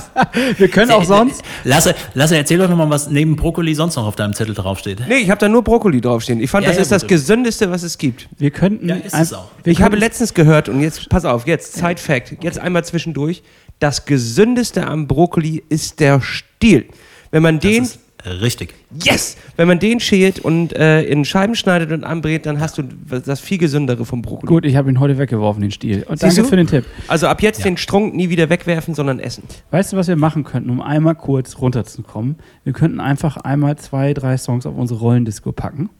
[0.58, 1.44] Wir können auch sonst.
[1.62, 5.00] Lasse, Lasse erzähl doch nochmal, was neben Brokkoli sonst noch auf deinem Zettel draufsteht.
[5.08, 6.40] Nee, ich habe da nur Brokkoli draufstehen.
[6.40, 8.28] Ich fand, ja, das ja, ist das Gesündeste, was es gibt.
[8.36, 8.88] Wir könnten.
[8.88, 9.46] Ja, ist es auch.
[9.62, 13.44] Ich habe letztens gehört, und jetzt, pass auf, jetzt, Side Fact, jetzt einmal zwischendurch
[13.78, 16.86] das Gesündeste am Brokkoli ist der Stiel.
[17.30, 17.88] Wenn man das den
[18.26, 18.72] Richtig.
[19.02, 19.36] Yes!
[19.56, 23.40] Wenn man den schält und äh, in Scheiben schneidet und anbrät, dann hast du das
[23.40, 24.46] viel gesündere vom Brokkoli.
[24.46, 26.04] Gut, ich habe ihn heute weggeworfen, den Stiel.
[26.08, 26.86] Und danke für den Tipp.
[27.06, 27.64] Also ab jetzt ja.
[27.64, 29.42] den Strunk nie wieder wegwerfen, sondern essen.
[29.70, 32.36] Weißt du, was wir machen könnten, um einmal kurz runterzukommen?
[32.64, 35.90] Wir könnten einfach einmal zwei, drei Songs auf unsere Rollendisco packen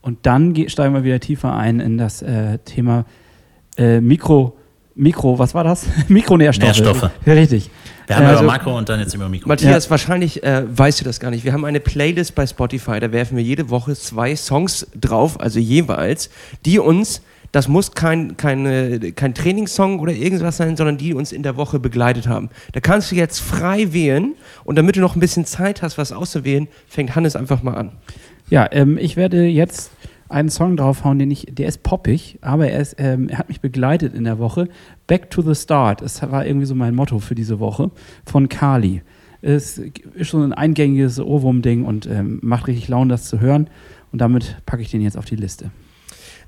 [0.00, 3.04] und dann steigen wir wieder tiefer ein in das äh, Thema
[3.76, 4.57] äh, Mikro-
[4.98, 5.86] Mikro, was war das?
[6.08, 6.66] Mikronährstoffe.
[6.76, 7.10] Nährstoffe.
[7.24, 7.70] Ja, richtig.
[8.08, 9.48] Wir haben Also- über Makro und dann jetzt über Mikro.
[9.48, 11.44] Matthias, wahrscheinlich äh, weißt du das gar nicht.
[11.44, 15.60] Wir haben eine Playlist bei Spotify, da werfen wir jede Woche zwei Songs drauf, also
[15.60, 16.30] jeweils,
[16.64, 17.22] die uns,
[17.52, 21.78] das muss kein, keine, kein Trainingssong oder irgendwas sein, sondern die uns in der Woche
[21.78, 22.50] begleitet haben.
[22.72, 24.34] Da kannst du jetzt frei wählen
[24.64, 27.92] und damit du noch ein bisschen Zeit hast, was auszuwählen, fängt Hannes einfach mal an.
[28.50, 29.90] Ja, ähm, ich werde jetzt
[30.28, 33.60] einen Song draufhauen, den ich, der ist poppig, aber er, ist, ähm, er hat mich
[33.60, 34.68] begleitet in der Woche.
[35.06, 37.90] Back to the Start, das war irgendwie so mein Motto für diese Woche,
[38.26, 39.02] von Kali.
[39.40, 43.70] Es ist so ein eingängiges Ohrwurm-Ding und ähm, macht richtig Laune, das zu hören.
[44.10, 45.70] Und damit packe ich den jetzt auf die Liste.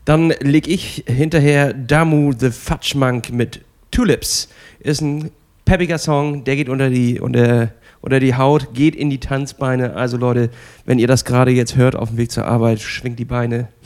[0.04, 3.60] Dann leg ich hinterher Damu the Fudge Monk mit
[3.90, 4.48] Tulips.
[4.80, 5.30] Ist ein
[5.70, 7.68] peppiger Song, der geht unter die, unter,
[8.00, 9.94] unter die Haut, geht in die Tanzbeine.
[9.94, 10.50] Also Leute,
[10.84, 13.68] wenn ihr das gerade jetzt hört auf dem Weg zur Arbeit, schwingt die Beine.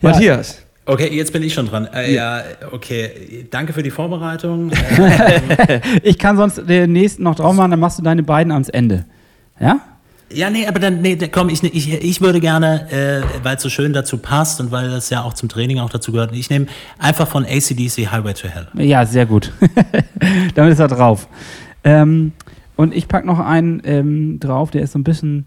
[0.00, 0.10] Ja.
[0.10, 0.60] Matthias.
[0.84, 1.88] Okay, jetzt bin ich schon dran.
[1.94, 3.46] Äh, ja, okay.
[3.48, 4.70] Danke für die Vorbereitung.
[4.98, 8.68] Äh, Ich kann sonst den nächsten noch drauf machen, dann machst du deine beiden ans
[8.68, 9.06] Ende.
[9.58, 9.80] Ja?
[10.32, 13.68] Ja, nee, aber dann, nee, komm, ich, ich, ich würde gerne, äh, weil es so
[13.68, 16.66] schön dazu passt und weil das ja auch zum Training auch dazu gehört, ich nehme
[16.98, 18.66] einfach von ACDC Highway to Hell.
[18.74, 19.52] Ja, sehr gut.
[20.54, 21.28] Damit ist er drauf.
[21.84, 22.32] Ähm,
[22.76, 25.46] und ich packe noch einen ähm, drauf, der ist so ein bisschen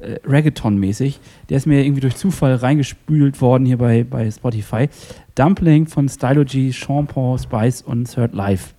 [0.00, 1.18] äh, Reggaeton-mäßig.
[1.48, 4.88] Der ist mir irgendwie durch Zufall reingespült worden hier bei, bei Spotify.
[5.34, 8.74] Dumpling von Stylo G, Sean Paul, Spice und Third Life.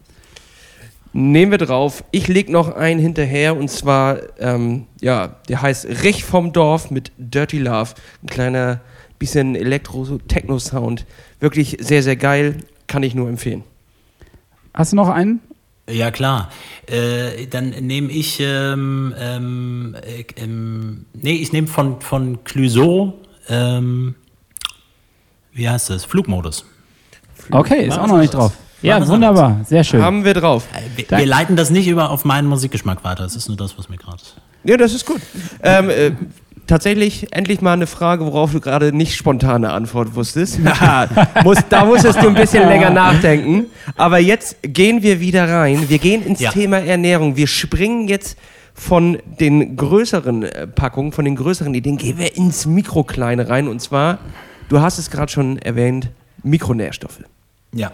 [1.12, 2.04] Nehmen wir drauf.
[2.12, 7.12] Ich leg noch einen hinterher und zwar, ähm, ja, der heißt Rich vom Dorf mit
[7.18, 7.96] Dirty Love.
[8.24, 8.82] Ein kleiner
[9.18, 11.06] bisschen Elektro-Techno-Sound.
[11.40, 12.58] Wirklich sehr, sehr geil.
[12.88, 13.64] Kann ich nur empfehlen.
[14.74, 15.42] Hast du noch einen?
[15.90, 16.52] Ja, klar.
[16.86, 23.14] Äh, dann nehme ich, ähm, ähm, äh, ähm, nee, ich nehme von, von Clouseau,
[23.48, 24.14] ähm,
[25.54, 26.06] wie heißt das?
[26.06, 26.66] Flugmodus.
[27.50, 28.54] Okay, ist auch noch nicht drauf.
[28.82, 29.60] Ja, wunderbar.
[29.66, 30.02] Sehr schön.
[30.02, 30.68] Haben wir drauf.
[30.74, 33.24] Äh, Wir, wir leiten das nicht über auf meinen Musikgeschmack weiter.
[33.24, 34.22] Das ist nur das, was mir gerade.
[34.64, 35.22] Ja, das ist gut.
[35.64, 36.12] Ähm, äh,
[36.68, 40.60] tatsächlich endlich mal eine Frage, worauf du gerade nicht spontane Antwort wusstest.
[41.44, 43.66] Muss, da musstest du ein bisschen länger nachdenken.
[43.98, 45.90] Aber jetzt gehen wir wieder rein.
[45.90, 46.52] Wir gehen ins Ja.
[46.52, 47.36] Thema Ernährung.
[47.36, 48.38] Wir springen jetzt
[48.74, 53.68] von den größeren äh, Packungen, von den größeren Ideen, gehen wir ins Mikrokleine rein.
[53.68, 54.20] Und zwar,
[54.70, 56.10] du hast es gerade schon erwähnt,
[56.44, 57.20] Mikronährstoffe.
[57.74, 57.92] Ja.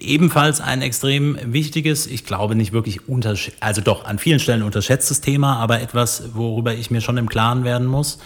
[0.00, 5.20] Ebenfalls ein extrem wichtiges, ich glaube nicht wirklich untersch also doch an vielen Stellen unterschätztes
[5.20, 8.18] Thema, aber etwas, worüber ich mir schon im Klaren werden muss.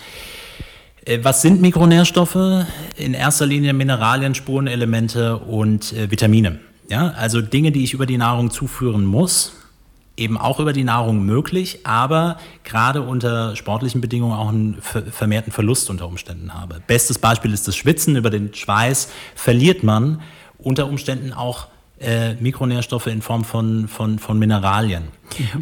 [1.05, 2.67] Äh, Was sind Mikronährstoffe?
[2.97, 6.61] In erster Linie Mineralien, Spurenelemente und äh, Vitamine.
[6.89, 9.53] Ja, also Dinge, die ich über die Nahrung zuführen muss,
[10.17, 15.53] eben auch über die Nahrung möglich, aber gerade unter sportlichen Bedingungen auch einen ver vermehrten
[15.53, 16.83] Verlust unter Umständen habe.
[16.87, 18.17] Bestes Beispiel ist das Schwitzen.
[18.17, 20.21] Über den Schweiß verliert man
[20.63, 21.67] unter Umständen auch
[22.01, 25.05] äh, Mikronährstoffe in Form von, von, von Mineralien.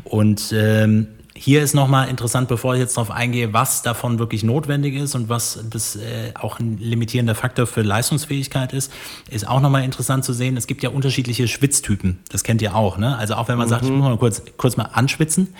[0.05, 4.95] Und ähm, hier ist nochmal interessant, bevor ich jetzt darauf eingehe, was davon wirklich notwendig
[4.95, 8.93] ist und was das äh, auch ein limitierender Faktor für Leistungsfähigkeit ist,
[9.31, 12.19] ist auch nochmal interessant zu sehen, es gibt ja unterschiedliche Schwitztypen.
[12.31, 12.99] Das kennt ihr auch.
[12.99, 13.17] Ne?
[13.17, 15.55] Also auch wenn man sagt, ich muss mal kurz, kurz mal anschwitzen,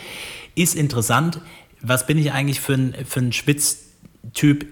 [0.55, 1.41] ist interessant,
[1.81, 3.90] was bin ich eigentlich für ein, für ein Schwitztyp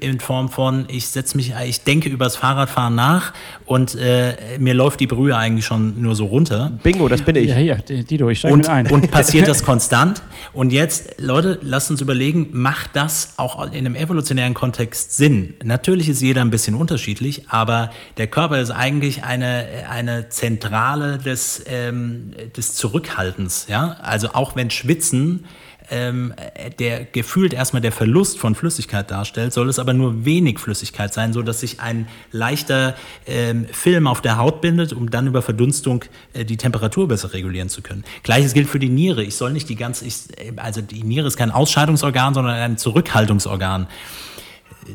[0.00, 3.32] in Form von, ich setze mich, ich denke übers Fahrradfahren nach
[3.64, 6.78] und äh, mir läuft die Brühe eigentlich schon nur so runter.
[6.82, 7.48] Bingo, das bin ich.
[7.48, 8.86] Ja, hier, Dido, ich steige Und, ein.
[8.88, 10.22] und passiert das konstant.
[10.52, 15.54] Und jetzt, Leute, lasst uns überlegen, macht das auch in einem evolutionären Kontext Sinn?
[15.64, 21.64] Natürlich ist jeder ein bisschen unterschiedlich, aber der Körper ist eigentlich eine, eine Zentrale des,
[21.66, 23.66] ähm, des Zurückhaltens.
[23.68, 23.96] Ja?
[24.02, 25.46] Also auch wenn Schwitzen
[25.90, 26.34] ähm,
[26.78, 31.32] der gefühlt erstmal der Verlust von Flüssigkeit darstellt, soll es aber nur wenig Flüssigkeit sein,
[31.32, 32.94] so dass sich ein leichter
[33.26, 37.68] ähm, Film auf der Haut bindet, um dann über Verdunstung äh, die Temperatur besser regulieren
[37.68, 38.04] zu können.
[38.22, 39.22] Gleiches gilt für die Niere.
[39.22, 40.14] Ich soll nicht die ganze, ich,
[40.56, 43.86] also die Niere ist kein Ausscheidungsorgan, sondern ein Zurückhaltungsorgan.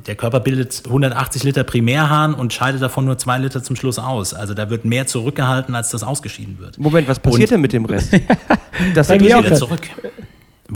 [0.08, 4.34] Der Körper bildet 180 Liter Primärharn und scheidet davon nur zwei Liter zum Schluss aus.
[4.34, 6.80] Also da wird mehr zurückgehalten, als das ausgeschieden wird.
[6.80, 8.12] Moment, was passiert Und- denn mit dem Rest?
[8.96, 9.88] Das auch Wieder zurück.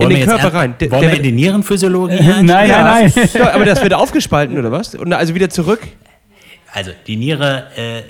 [0.06, 0.76] Den wir jetzt Körper rein.
[0.80, 3.14] Der- wollen der wir in wird- die Nierenphysiologie nein, nein, nein.
[3.34, 4.96] Ja, aber das wird aufgespalten, oder was?
[4.96, 5.80] Und also wieder zurück?
[6.74, 8.04] Also die Niere äh, äh,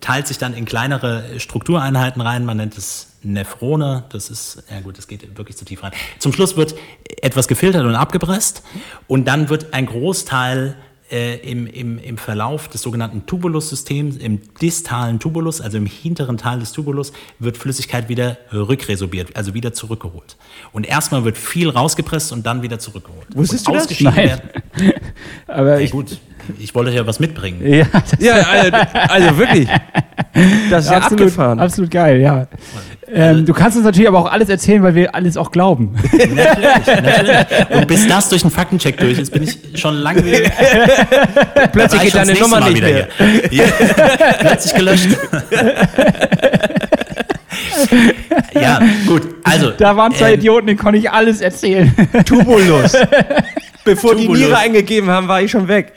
[0.00, 2.44] teilt sich dann in kleinere Struktureinheiten rein.
[2.44, 4.04] Man nennt es Nephrone.
[4.10, 5.92] Das ist, ja gut, das geht wirklich zu tief rein.
[6.18, 6.74] Zum Schluss wird
[7.22, 8.62] etwas gefiltert und abgepresst
[9.06, 10.74] und dann wird ein Großteil
[11.10, 16.60] äh, im, im, im Verlauf des sogenannten Tubulus-Systems, im distalen Tubulus, also im hinteren Teil
[16.60, 20.36] des Tubulus, wird Flüssigkeit wieder rückresorbiert, also wieder zurückgeholt.
[20.72, 23.26] Und erstmal wird viel rausgepresst und dann wieder zurückgeholt.
[23.34, 24.00] Wusstest und du das?
[24.00, 24.40] Nein.
[25.46, 26.18] Aber Ey, ich, gut.
[26.58, 27.60] Ich wollte euch ja was mitbringen.
[27.66, 27.86] Ja,
[28.18, 28.70] Ja, also,
[29.08, 29.68] also wirklich.
[30.70, 31.60] Das ist ja absolut, abgefahren.
[31.60, 32.46] absolut geil, ja.
[33.12, 35.94] Ähm, du kannst uns natürlich aber auch alles erzählen, weil wir alles auch glauben.
[36.12, 36.36] Natürlich,
[36.86, 37.36] natürlich.
[37.70, 40.50] Und bis das durch den Faktencheck durch ist, bin ich schon lange wieder.
[41.72, 43.08] Plötzlich geht deine Nummer nicht mehr.
[43.50, 43.64] Hier.
[43.66, 44.32] Ja.
[44.40, 45.08] Plötzlich gelöscht.
[48.54, 49.22] ja, gut.
[49.44, 49.70] Also.
[49.70, 51.94] Da waren zwei ähm, Idioten, denen konnte ich alles erzählen.
[52.24, 52.92] Tubulus.
[53.86, 54.42] Bevor die Tubulus.
[54.42, 55.92] Niere eingegeben haben, war ich schon weg.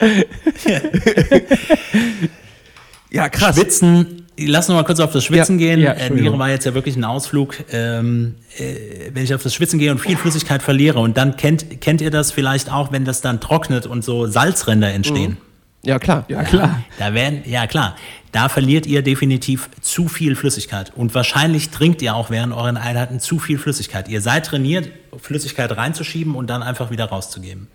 [3.10, 3.56] ja, krass.
[3.56, 5.80] Schwitzen, lass uns mal kurz auf das Schwitzen Ja, gehen.
[5.80, 6.10] ja, äh.
[6.10, 7.56] Niere war jetzt ja wirklich ein Ausflug.
[7.72, 11.80] Ähm, äh, wenn ich auf das Schwitzen gehe und viel Flüssigkeit verliere und dann kennt,
[11.80, 15.36] kennt ihr das vielleicht auch, wenn das dann trocknet und so Salzränder entstehen.
[15.82, 16.24] Ja, klar.
[16.28, 16.82] Ja, klar.
[16.98, 17.96] Da werden, ja klar,
[18.32, 20.92] da verliert ihr definitiv zu viel Flüssigkeit.
[20.94, 24.08] Und wahrscheinlich trinkt ihr auch während euren Einheiten zu viel Flüssigkeit.
[24.08, 27.68] Ihr seid trainiert, Flüssigkeit reinzuschieben und dann einfach wieder rauszugeben.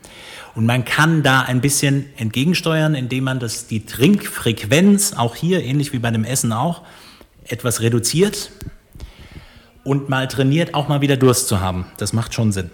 [0.54, 5.92] Und man kann da ein bisschen entgegensteuern, indem man das, die Trinkfrequenz, auch hier, ähnlich
[5.92, 6.84] wie bei dem Essen auch,
[7.48, 8.52] etwas reduziert
[9.84, 11.86] und mal trainiert, auch mal wieder Durst zu haben.
[11.98, 12.70] Das macht schon Sinn.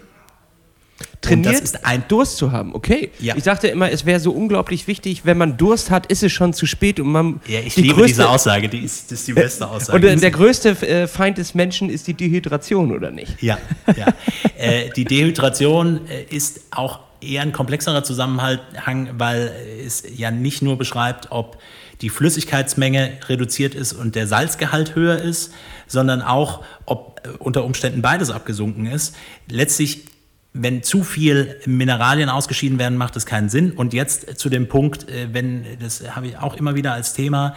[1.20, 2.74] Trainiert, das ist ein- Durst zu haben.
[2.74, 3.10] Okay.
[3.20, 3.36] Ja.
[3.36, 6.52] Ich dachte immer, es wäre so unglaublich wichtig, wenn man Durst hat, ist es schon
[6.52, 7.40] zu spät und man.
[7.46, 9.96] Ja, ich die liebe größte, diese Aussage, die ist, das ist die beste Aussage.
[9.96, 13.40] Und der, der größte äh, Feind des Menschen ist die Dehydration, oder nicht?
[13.42, 13.58] Ja,
[13.96, 14.06] ja.
[14.58, 19.52] äh, die Dehydration äh, ist auch eher ein komplexerer Zusammenhang, weil
[19.86, 21.58] es ja nicht nur beschreibt, ob
[22.00, 25.52] die Flüssigkeitsmenge reduziert ist und der Salzgehalt höher ist,
[25.86, 29.14] sondern auch, ob äh, unter Umständen beides abgesunken ist.
[29.48, 30.06] Letztlich,
[30.54, 33.72] wenn zu viel Mineralien ausgeschieden werden, macht es keinen Sinn.
[33.72, 37.54] Und jetzt zu dem Punkt, äh, wenn, das habe ich auch immer wieder als Thema,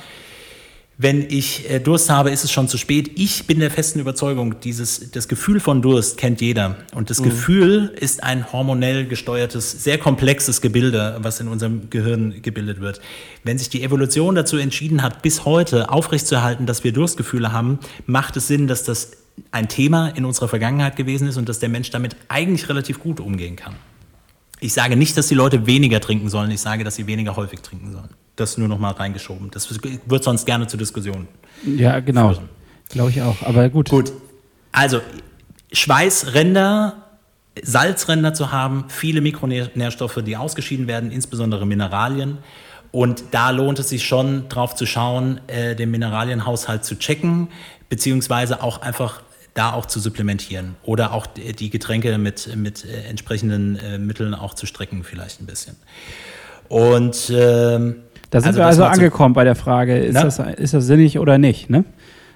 [0.97, 3.11] wenn ich äh, Durst habe, ist es schon zu spät.
[3.15, 6.77] Ich bin der festen Überzeugung, dieses, das Gefühl von Durst kennt jeder.
[6.93, 12.79] Und das Gefühl ist ein hormonell gesteuertes, sehr komplexes Gebilde, was in unserem Gehirn gebildet
[12.79, 13.01] wird.
[13.43, 18.37] Wenn sich die Evolution dazu entschieden hat, bis heute aufrechtzuerhalten, dass wir Durstgefühle haben, macht
[18.37, 21.89] es Sinn, dass das ein Thema in unserer Vergangenheit gewesen ist und dass der Mensch
[21.89, 23.75] damit eigentlich relativ gut umgehen kann.
[24.59, 27.61] Ich sage nicht, dass die Leute weniger trinken sollen, ich sage, dass sie weniger häufig
[27.61, 28.09] trinken sollen.
[28.35, 29.51] Das nur noch mal reingeschoben.
[29.51, 29.69] Das
[30.05, 31.27] wird sonst gerne zur Diskussion.
[31.65, 32.35] Ja, genau.
[32.89, 33.41] Glaube ich auch.
[33.43, 33.89] Aber gut.
[33.89, 34.11] Gut.
[34.71, 35.01] Also
[35.71, 37.03] Schweißränder,
[37.61, 42.39] Salzränder zu haben, viele Mikronährstoffe, die ausgeschieden werden, insbesondere Mineralien.
[42.91, 47.49] Und da lohnt es sich schon drauf zu schauen, äh, den Mineralienhaushalt zu checken,
[47.89, 49.21] beziehungsweise auch einfach
[49.55, 54.53] da auch zu supplementieren oder auch die Getränke mit, mit äh, entsprechenden äh, Mitteln auch
[54.53, 55.75] zu strecken vielleicht ein bisschen.
[56.67, 57.95] Und ähm,
[58.29, 60.23] Da sind wir also mal zu- angekommen bei der Frage, ist, Na?
[60.23, 61.69] das, ist das sinnig oder nicht?
[61.69, 61.83] Ne?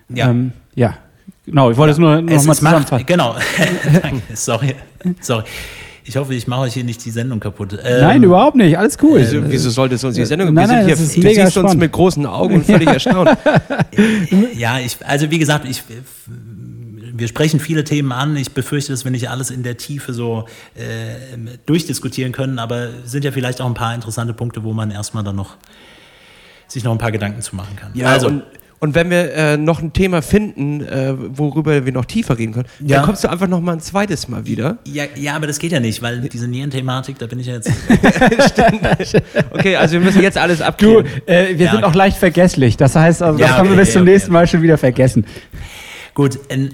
[0.09, 0.30] Ja.
[0.30, 0.97] Ähm, ja.
[1.45, 3.05] Genau, ich wollte es nur noch Es mal ist macht, zusammenfassen.
[3.05, 3.36] genau.
[4.01, 4.76] Danke, sorry.
[5.20, 5.43] Sorry.
[6.05, 7.74] Ich hoffe, ich mache euch hier nicht die Sendung kaputt.
[7.84, 8.78] Ähm, Nein, überhaupt nicht.
[8.78, 9.20] Alles cool.
[9.20, 11.41] Wieso, wieso sollte es uns die Sendung Nein, Wir nein, sind ist hier, du siehst
[11.43, 11.80] uns spannend.
[11.82, 13.30] mit großen Augen und völlig erstaunt.
[14.55, 15.84] Ja, ich, also wie gesagt, ich,
[17.20, 18.36] wir sprechen viele Themen an.
[18.36, 20.45] Ich befürchte, dass wir nicht alles in der Tiefe so
[20.76, 24.91] äh, durchdiskutieren können, aber es sind ja vielleicht auch ein paar interessante Punkte, wo man
[24.91, 25.55] erstmal dann noch
[26.67, 27.91] sich noch ein paar Gedanken zu machen kann.
[27.95, 28.43] Ja, also, und,
[28.82, 32.67] und wenn wir äh, noch ein Thema finden, äh, worüber wir noch tiefer reden können,
[32.86, 32.97] Ja.
[32.97, 34.78] dann kommst du einfach noch mal ein zweites Mal wieder.
[34.86, 37.70] ja, ja, aber das geht ja nicht, weil diese Nierenthematik, da bin ich ja jetzt.
[39.51, 41.05] Okay, also wir müssen jetzt alles Du, abklären.
[41.26, 41.86] äh, wir Ja, sind okay.
[41.91, 42.78] auch leicht vergesslich.
[42.78, 44.78] Das heißt, also, das Ja, haben wir okay, bis zum okay, nächsten Mal schon wieder
[44.78, 45.26] vergessen.
[46.13, 46.74] Gut, ein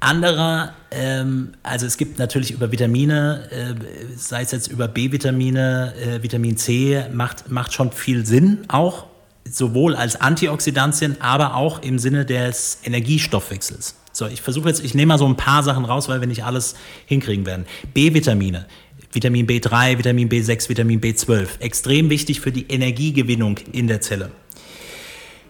[0.00, 3.74] anderer, ähm, also es gibt natürlich über Vitamine, äh,
[4.16, 9.06] sei es jetzt über B-Vitamine, äh, Vitamin C, macht, macht schon viel Sinn, auch
[9.50, 13.94] sowohl als Antioxidantien, aber auch im Sinne des Energiestoffwechsels.
[14.12, 16.44] So, ich versuche jetzt, ich nehme mal so ein paar Sachen raus, weil wir nicht
[16.44, 16.74] alles
[17.06, 17.66] hinkriegen werden.
[17.94, 18.66] B-Vitamine.
[19.12, 21.60] Vitamin B3, Vitamin B6, Vitamin B12.
[21.60, 24.30] Extrem wichtig für die Energiegewinnung in der Zelle.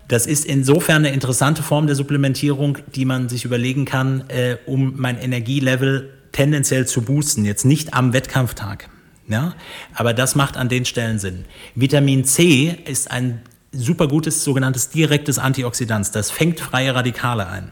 [0.09, 4.95] Das ist insofern eine interessante Form der Supplementierung, die man sich überlegen kann, äh, um
[4.97, 7.45] mein Energielevel tendenziell zu boosten.
[7.45, 8.89] Jetzt nicht am Wettkampftag.
[9.29, 9.55] Ja?
[9.95, 11.45] Aber das macht an den Stellen Sinn.
[11.75, 16.15] Vitamin C ist ein super gutes sogenanntes direktes Antioxidant.
[16.15, 17.71] Das fängt freie Radikale ein.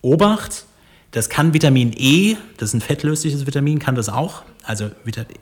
[0.00, 0.66] Obacht,
[1.10, 4.90] das kann Vitamin E, das ist ein fettlösliches Vitamin, kann das auch, also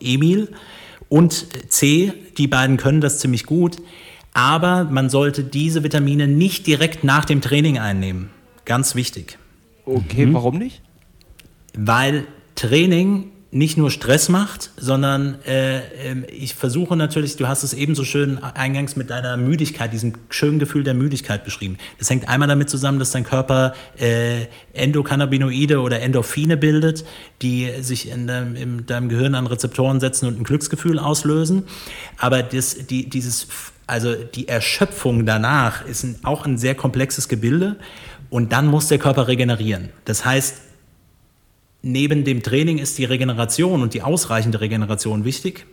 [0.01, 0.49] Emil
[1.09, 3.77] und C, die beiden können das ziemlich gut,
[4.33, 8.31] aber man sollte diese Vitamine nicht direkt nach dem Training einnehmen.
[8.64, 9.39] Ganz wichtig,
[9.85, 10.83] Okay, warum nicht?
[11.76, 17.72] weil Training nicht nur Stress macht, sondern äh, ähm, ich versuche natürlich, du hast es
[17.72, 21.76] eben so schön eingangs mit deiner Müdigkeit, diesem schönen Gefühl der Müdigkeit beschrieben.
[21.99, 27.05] Das hängt einmal damit zusammen, dass dein Körper äh, Endokannabinoide oder Endorphine bildet,
[27.43, 31.64] die sich in deinem, in deinem Gehirn an Rezeptoren setzen und ein Glücksgefühl auslösen.
[32.18, 33.49] Aber das, die, dieses,
[33.91, 37.76] also die Erschöpfung danach ist ein, auch ein sehr komplexes Gebilde
[38.30, 39.91] und dann muss der Körper regenerieren.
[40.05, 40.61] Das heißt,
[41.82, 45.66] neben dem Training ist die Regeneration und die ausreichende Regeneration wichtig.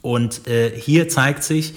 [0.00, 1.74] Und äh, hier zeigt sich,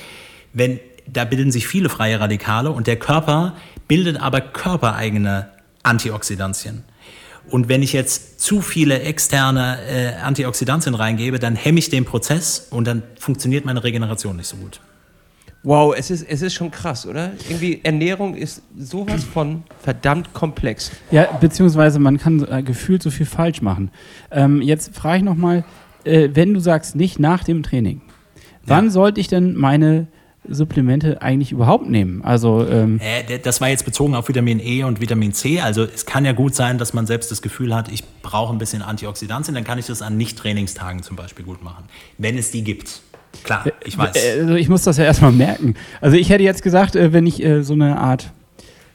[0.54, 3.56] wenn da bilden sich viele freie Radikale und der Körper
[3.88, 5.50] bildet aber körpereigene
[5.84, 6.84] Antioxidantien.
[7.50, 12.68] Und wenn ich jetzt zu viele externe äh, Antioxidantien reingebe, dann hemme ich den Prozess
[12.70, 14.82] und dann funktioniert meine Regeneration nicht so gut.
[15.68, 17.34] Wow, es ist, es ist schon krass, oder?
[17.50, 20.92] Irgendwie Ernährung ist sowas von verdammt komplex.
[21.12, 23.92] Ja, beziehungsweise man kann äh, gefühlt so viel falsch machen.
[24.32, 25.66] Ähm, jetzt frage ich nochmal,
[26.06, 28.00] äh, wenn du sagst, nicht nach dem Training,
[28.66, 28.92] wann ja.
[28.92, 30.08] sollte ich denn meine
[30.48, 32.22] Supplemente eigentlich überhaupt nehmen?
[32.22, 35.60] Also ähm äh, das war jetzt bezogen auf Vitamin E und Vitamin C.
[35.60, 38.58] Also es kann ja gut sein, dass man selbst das Gefühl hat, ich brauche ein
[38.58, 41.84] bisschen Antioxidantien, dann kann ich das an Nicht-Trainingstagen zum Beispiel gut machen,
[42.18, 43.02] wenn es die gibt.
[43.44, 44.16] Klar, ich weiß.
[44.40, 45.76] Also ich muss das ja erstmal merken.
[46.02, 48.32] Also ich hätte jetzt gesagt, äh, wenn ich äh, so eine Art,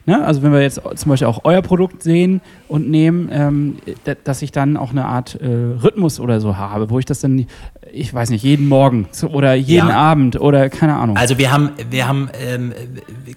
[0.06, 3.76] ne, also wenn wir jetzt zum Beispiel auch euer Produkt sehen und nehmen, ähm,
[4.24, 7.46] dass ich dann auch eine Art äh, Rhythmus oder so habe, wo ich das dann,
[7.92, 9.96] ich weiß nicht, jeden Morgen oder jeden ja.
[9.96, 11.16] Abend oder keine Ahnung.
[11.16, 12.72] Also wir haben, wir haben ähm,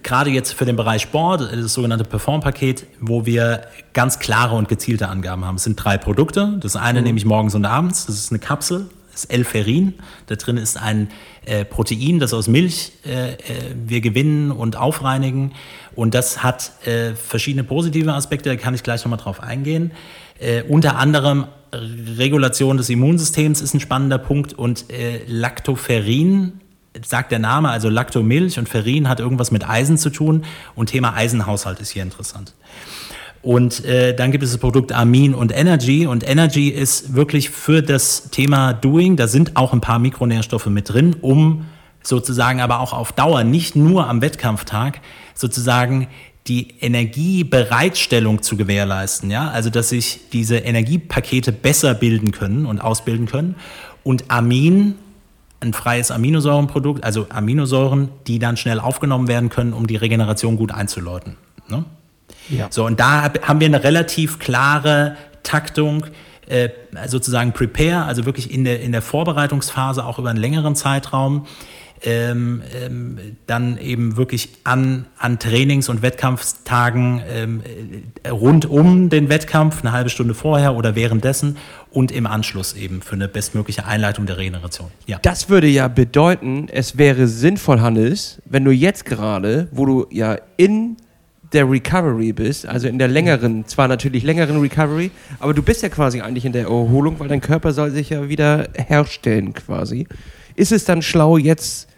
[0.02, 5.08] gerade jetzt für den Bereich Sport das sogenannte Perform-Paket, wo wir ganz klare und gezielte
[5.08, 5.56] Angaben haben.
[5.56, 6.58] Es sind drei Produkte.
[6.60, 7.06] Das eine mhm.
[7.06, 8.06] nehme ich morgens und abends.
[8.06, 9.94] Das ist eine Kapsel ist L-Ferrin.
[10.26, 11.08] Da drin ist ein
[11.44, 13.36] äh, Protein, das aus Milch äh, äh,
[13.86, 15.52] wir gewinnen und aufreinigen.
[15.94, 19.92] Und das hat äh, verschiedene positive Aspekte, da kann ich gleich nochmal drauf eingehen.
[20.38, 26.60] Äh, unter anderem Regulation des Immunsystems ist ein spannender Punkt und äh, Lactoferrin
[27.04, 30.44] sagt der Name, also Lactomilch und Ferrin hat irgendwas mit Eisen zu tun
[30.74, 32.54] und Thema Eisenhaushalt ist hier interessant.
[33.46, 36.08] Und äh, dann gibt es das Produkt Amin und Energy.
[36.08, 40.92] Und Energy ist wirklich für das Thema Doing, da sind auch ein paar Mikronährstoffe mit
[40.92, 41.64] drin, um
[42.02, 45.00] sozusagen aber auch auf Dauer, nicht nur am Wettkampftag,
[45.36, 46.08] sozusagen
[46.48, 49.30] die Energiebereitstellung zu gewährleisten.
[49.30, 49.48] Ja?
[49.50, 53.54] Also, dass sich diese Energiepakete besser bilden können und ausbilden können.
[54.02, 54.96] Und Amin,
[55.60, 60.72] ein freies Aminosäurenprodukt, also Aminosäuren, die dann schnell aufgenommen werden können, um die Regeneration gut
[60.72, 61.36] einzuläuten.
[61.68, 61.84] Ne?
[62.48, 62.68] Ja.
[62.70, 66.06] So, und da haben wir eine relativ klare Taktung,
[66.48, 66.68] äh,
[67.06, 71.46] sozusagen Prepare, also wirklich in der, in der Vorbereitungsphase auch über einen längeren Zeitraum.
[72.02, 77.62] Ähm, ähm, dann eben wirklich an, an Trainings- und Wettkampftagen ähm,
[78.22, 81.56] äh, rund um den Wettkampf, eine halbe Stunde vorher oder währenddessen
[81.90, 84.90] und im Anschluss eben für eine bestmögliche Einleitung der Regeneration.
[85.06, 85.18] Ja.
[85.22, 90.36] Das würde ja bedeuten, es wäre sinnvoll, Hannes, wenn du jetzt gerade, wo du ja
[90.58, 90.98] in
[91.52, 95.88] der Recovery bist, also in der längeren, zwar natürlich längeren Recovery, aber du bist ja
[95.88, 100.06] quasi eigentlich in der Erholung, weil dein Körper soll sich ja wieder herstellen quasi.
[100.54, 101.88] Ist es dann schlau, jetzt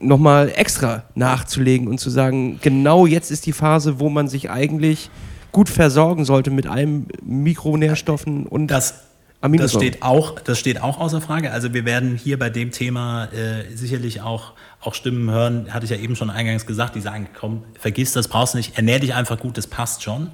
[0.00, 5.10] nochmal extra nachzulegen und zu sagen, genau jetzt ist die Phase, wo man sich eigentlich
[5.52, 9.05] gut versorgen sollte mit allen Mikronährstoffen und das
[9.40, 11.52] das steht, auch, das steht auch außer Frage.
[11.52, 14.52] Also wir werden hier bei dem Thema äh, sicherlich auch
[14.86, 18.28] auch Stimmen hören, hatte ich ja eben schon eingangs gesagt, die sagen, komm, vergiss das,
[18.28, 20.30] brauchst du nicht, ernähr dich einfach gut, das passt schon.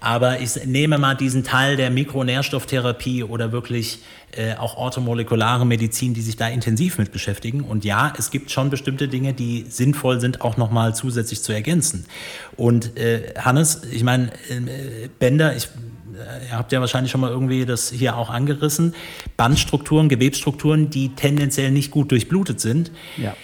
[0.00, 4.00] Aber ich nehme mal diesen Teil der Mikronährstofftherapie oder wirklich
[4.32, 7.62] äh, auch orthomolekulare Medizin, die sich da intensiv mit beschäftigen.
[7.62, 12.04] Und ja, es gibt schon bestimmte Dinge, die sinnvoll sind, auch nochmal zusätzlich zu ergänzen.
[12.56, 15.68] Und äh, Hannes, ich meine, äh, Bänder, ich
[16.50, 18.94] ihr habt ja wahrscheinlich schon mal irgendwie das hier auch angerissen,
[19.36, 22.90] Bandstrukturen, Gewebsstrukturen, die tendenziell nicht gut durchblutet sind.
[23.16, 23.34] Ja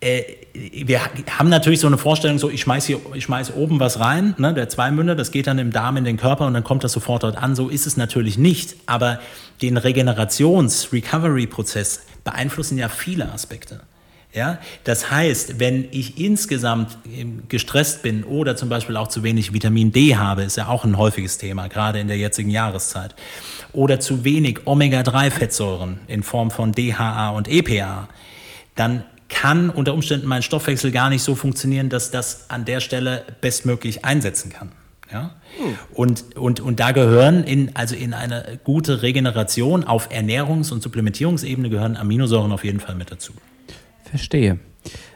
[0.00, 1.00] äh, wir
[1.38, 4.54] haben natürlich so eine Vorstellung, so ich schmeiß hier, ich schmeiß oben was rein, ne,
[4.54, 7.22] der Zweimünder, das geht dann im Darm in den Körper und dann kommt das sofort
[7.22, 7.54] dort an.
[7.54, 8.76] So ist es natürlich nicht.
[8.86, 9.20] Aber
[9.62, 13.80] den Regenerations-Recovery-Prozess beeinflussen ja viele Aspekte.
[14.36, 16.98] Ja, das heißt, wenn ich insgesamt
[17.48, 20.98] gestresst bin oder zum Beispiel auch zu wenig Vitamin D habe, ist ja auch ein
[20.98, 23.14] häufiges Thema, gerade in der jetzigen Jahreszeit,
[23.72, 28.08] oder zu wenig Omega-3-Fettsäuren in Form von DHA und EPA,
[28.74, 33.24] dann kann unter Umständen mein Stoffwechsel gar nicht so funktionieren, dass das an der Stelle
[33.40, 34.70] bestmöglich einsetzen kann.
[35.10, 35.34] Ja?
[35.56, 35.78] Hm.
[35.94, 41.70] Und, und, und da gehören in, also in eine gute Regeneration auf Ernährungs- und Supplementierungsebene
[41.70, 43.32] gehören Aminosäuren auf jeden Fall mit dazu.
[44.08, 44.58] Verstehe.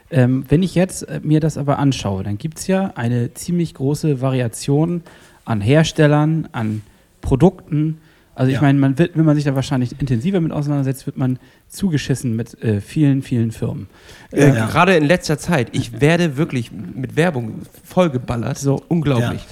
[0.09, 3.73] Ähm, wenn ich jetzt äh, mir das aber anschaue, dann gibt es ja eine ziemlich
[3.73, 5.01] große Variation
[5.45, 6.81] an Herstellern, an
[7.21, 7.97] Produkten,
[8.33, 8.61] Also ich Ja.
[8.61, 11.37] meine, man wird, wenn man sich da wahrscheinlich intensiver mit auseinandersetzt, wird man
[11.67, 13.87] zugeschissen mit äh, vielen, vielen Firmen.
[14.31, 14.65] Äh, Ja.
[14.67, 15.69] Gerade in letzter Zeit.
[15.73, 18.57] Ich werde wirklich mit Werbung vollgeballert.
[18.57, 18.81] So.
[18.87, 19.45] Unglaublich.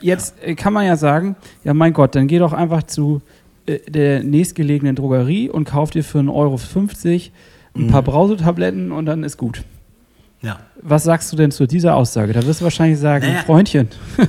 [0.00, 3.20] Jetzt äh, kann man ja sagen, ja mein Gott, dann geh doch einfach zu
[3.66, 6.58] äh, der nächstgelegenen Drogerie und kauf dir für 1,50 Euro
[7.76, 8.06] ein paar Mhm.
[8.06, 9.62] Brausetabletten und dann ist gut.
[10.42, 10.58] Ja.
[10.82, 12.32] Was sagst du denn zu dieser Aussage?
[12.34, 13.42] Da wirst du wahrscheinlich sagen, Naja.
[13.42, 13.88] Freundchen.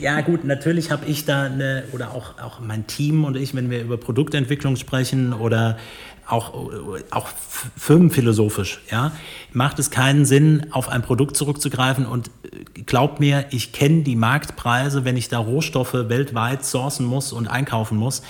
[0.00, 3.70] Ja, gut, natürlich habe ich da eine, oder auch, auch mein Team und ich, wenn
[3.70, 5.78] wir über Produktentwicklung sprechen oder
[6.28, 6.54] auch,
[7.10, 7.26] auch
[7.76, 9.10] firmenphilosophisch, ja,
[9.52, 14.14] macht es keinen Sinn, auf ein Produkt zurückzugreifen und äh, glaubt mir, ich kenne die
[14.16, 18.22] Marktpreise, wenn ich da Rohstoffe weltweit sourcen muss und einkaufen muss.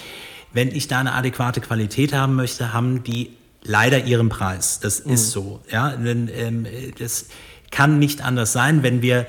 [0.55, 3.31] Wenn ich da eine adäquate Qualität haben möchte, haben die
[3.65, 4.81] leider ihren Preis.
[4.81, 6.67] Das ist so, ja, denn, ähm,
[6.99, 7.27] das
[7.71, 9.27] kann nicht anders sein, wenn wir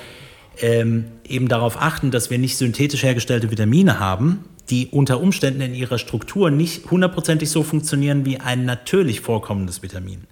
[0.62, 5.76] ähm, eben darauf achten, dass wir nicht synthetisch hergestellte Vitamine haben, die unter Umständen in
[5.76, 10.24] ihrer Struktur nicht hundertprozentig so funktionieren wie ein natürlich vorkommendes Vitamin.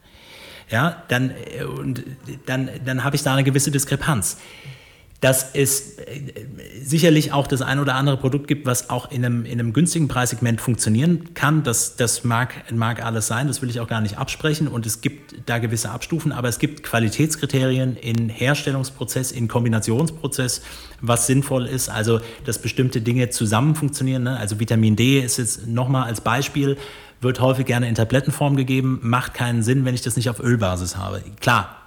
[0.69, 2.03] Ja, dann, äh, und
[2.45, 4.37] dann, dann habe ich da eine gewisse Diskrepanz.
[5.23, 6.19] Dass es äh,
[6.83, 10.09] sicherlich auch das ein oder andere Produkt gibt, was auch in einem, in einem günstigen
[10.09, 14.17] Preissegment funktionieren kann, das, das mag, mag alles sein, das will ich auch gar nicht
[14.17, 14.67] absprechen.
[14.67, 20.61] Und es gibt da gewisse Abstufen, aber es gibt Qualitätskriterien in Herstellungsprozess, in Kombinationsprozess,
[20.99, 21.87] was sinnvoll ist.
[21.87, 24.23] Also, dass bestimmte Dinge zusammen funktionieren.
[24.23, 24.37] Ne?
[24.37, 26.75] Also Vitamin D ist jetzt nochmal als Beispiel,
[27.21, 30.97] wird häufig gerne in Tablettenform gegeben, macht keinen Sinn, wenn ich das nicht auf Ölbasis
[30.97, 31.23] habe.
[31.39, 31.77] Klar,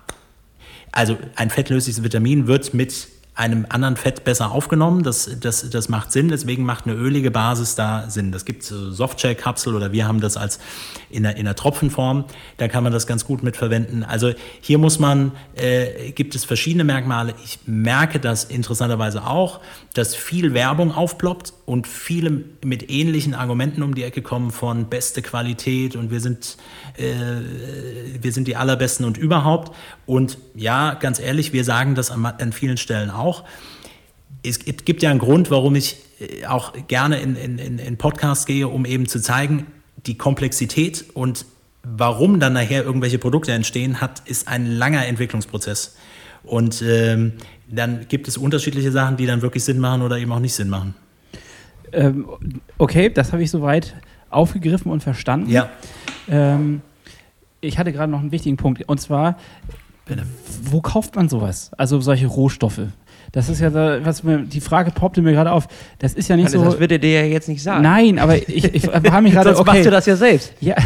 [0.90, 5.02] also ein fettlösliches Vitamin wird mit einem anderen Fett besser aufgenommen.
[5.02, 6.28] Das, das, das macht Sinn.
[6.28, 8.32] Deswegen macht eine ölige Basis da Sinn.
[8.32, 10.58] Das gibt so Softshell-Kapsel oder wir haben das als
[11.10, 12.24] in der, in der Tropfenform.
[12.56, 14.02] Da kann man das ganz gut mit verwenden.
[14.04, 14.32] Also
[14.62, 17.34] hier muss man, äh, gibt es verschiedene Merkmale.
[17.44, 19.60] Ich merke das interessanterweise auch,
[19.92, 25.20] dass viel Werbung aufploppt und viele mit ähnlichen Argumenten um die Ecke kommen von beste
[25.20, 26.56] Qualität und wir sind,
[26.96, 27.04] äh,
[28.22, 29.76] wir sind die allerbesten und überhaupt.
[30.06, 33.44] Und ja, ganz ehrlich, wir sagen das an, an vielen Stellen auch.
[34.42, 38.46] Es gibt ja einen Grund, warum ich äh, auch gerne in, in, in in Podcasts
[38.46, 39.66] gehe, um eben zu zeigen,
[40.06, 41.46] die Komplexität und
[41.82, 45.96] warum dann nachher irgendwelche Produkte entstehen, hat, ist ein langer Entwicklungsprozess.
[46.42, 47.34] Und ähm,
[47.68, 50.68] dann gibt es unterschiedliche Sachen, die dann wirklich Sinn machen oder eben auch nicht Sinn
[50.68, 50.94] machen.
[51.92, 52.26] Ähm,
[52.78, 53.94] okay, das habe ich soweit
[54.30, 55.50] aufgegriffen und verstanden.
[55.50, 55.68] Ja.
[56.28, 56.82] Ähm,
[57.60, 58.88] ich hatte gerade noch einen wichtigen Punkt.
[58.88, 59.38] Und zwar,
[60.62, 61.70] wo kauft man sowas?
[61.76, 62.80] Also solche Rohstoffe.
[63.32, 65.66] Das ist ja, da, was mir, die Frage poppte mir gerade auf.
[65.98, 66.64] Das ist ja nicht Hannes, so.
[66.64, 67.82] das wird er dir ja jetzt nicht sagen.
[67.82, 69.50] Nein, aber ich, ich habe mich gerade.
[69.50, 70.52] Sonst Okay, machst du das ja selbst.
[70.60, 70.76] Ja.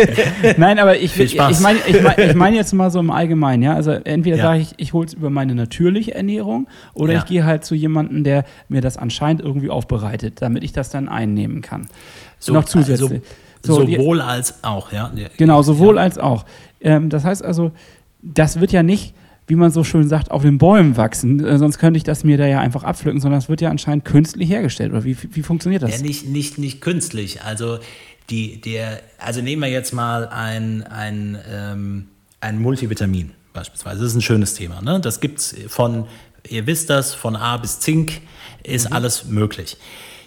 [0.58, 3.62] Nein, aber ich, ich, ich meine ich mein, ich mein jetzt mal so im Allgemeinen,
[3.62, 3.74] ja.
[3.74, 4.42] Also entweder Ja.
[4.44, 7.20] sage ich, ich hole es über meine natürliche Ernährung oder Ja.
[7.20, 11.08] ich gehe halt zu jemandem, der mir das anscheinend irgendwie aufbereitet, damit ich das dann
[11.08, 11.88] einnehmen kann.
[12.38, 13.22] So, Noch zusätzlich.
[13.62, 15.10] Also, So, die- sowohl als auch, ja.
[15.16, 15.28] Ja.
[15.38, 16.02] Genau, sowohl Ja.
[16.02, 16.44] als auch.
[16.80, 17.72] Ähm, das heißt also,
[18.34, 19.14] das wird ja nicht,
[19.46, 22.36] wie man so schön sagt, auf den Bäumen wachsen, äh, sonst könnte ich das mir
[22.36, 24.92] da ja einfach abpflücken, sondern es wird ja anscheinend künstlich hergestellt.
[24.92, 25.92] Oder wie, wie funktioniert das?
[25.92, 27.42] Ja, nicht, nicht, nicht künstlich.
[27.42, 27.78] Also,
[28.28, 32.08] die, der, also nehmen wir jetzt mal ein, ein, ähm,
[32.40, 34.00] ein Multivitamin beispielsweise.
[34.00, 34.82] Das ist ein schönes Thema.
[34.82, 35.00] Ne?
[35.00, 36.06] Das gibt es von,
[36.48, 38.20] ihr wisst das, von A bis Zink
[38.64, 39.76] ist alles möglich.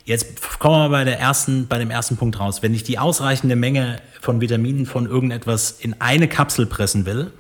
[0.06, 2.64] Jetzt kommen wir bei, der ersten, bei dem ersten Punkt raus.
[2.64, 7.32] Wenn ich die ausreichende Menge von Vitaminen von irgendetwas in eine Kapsel pressen will,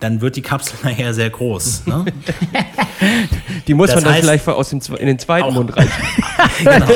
[0.00, 1.86] dann wird die Kapsel nachher sehr groß.
[1.86, 2.04] Ne?
[3.66, 5.52] Die muss Das man dann heißt- vielleicht aus dem, in den zweiten Auch.
[5.54, 5.92] Mund reichen.
[6.64, 6.86] genau.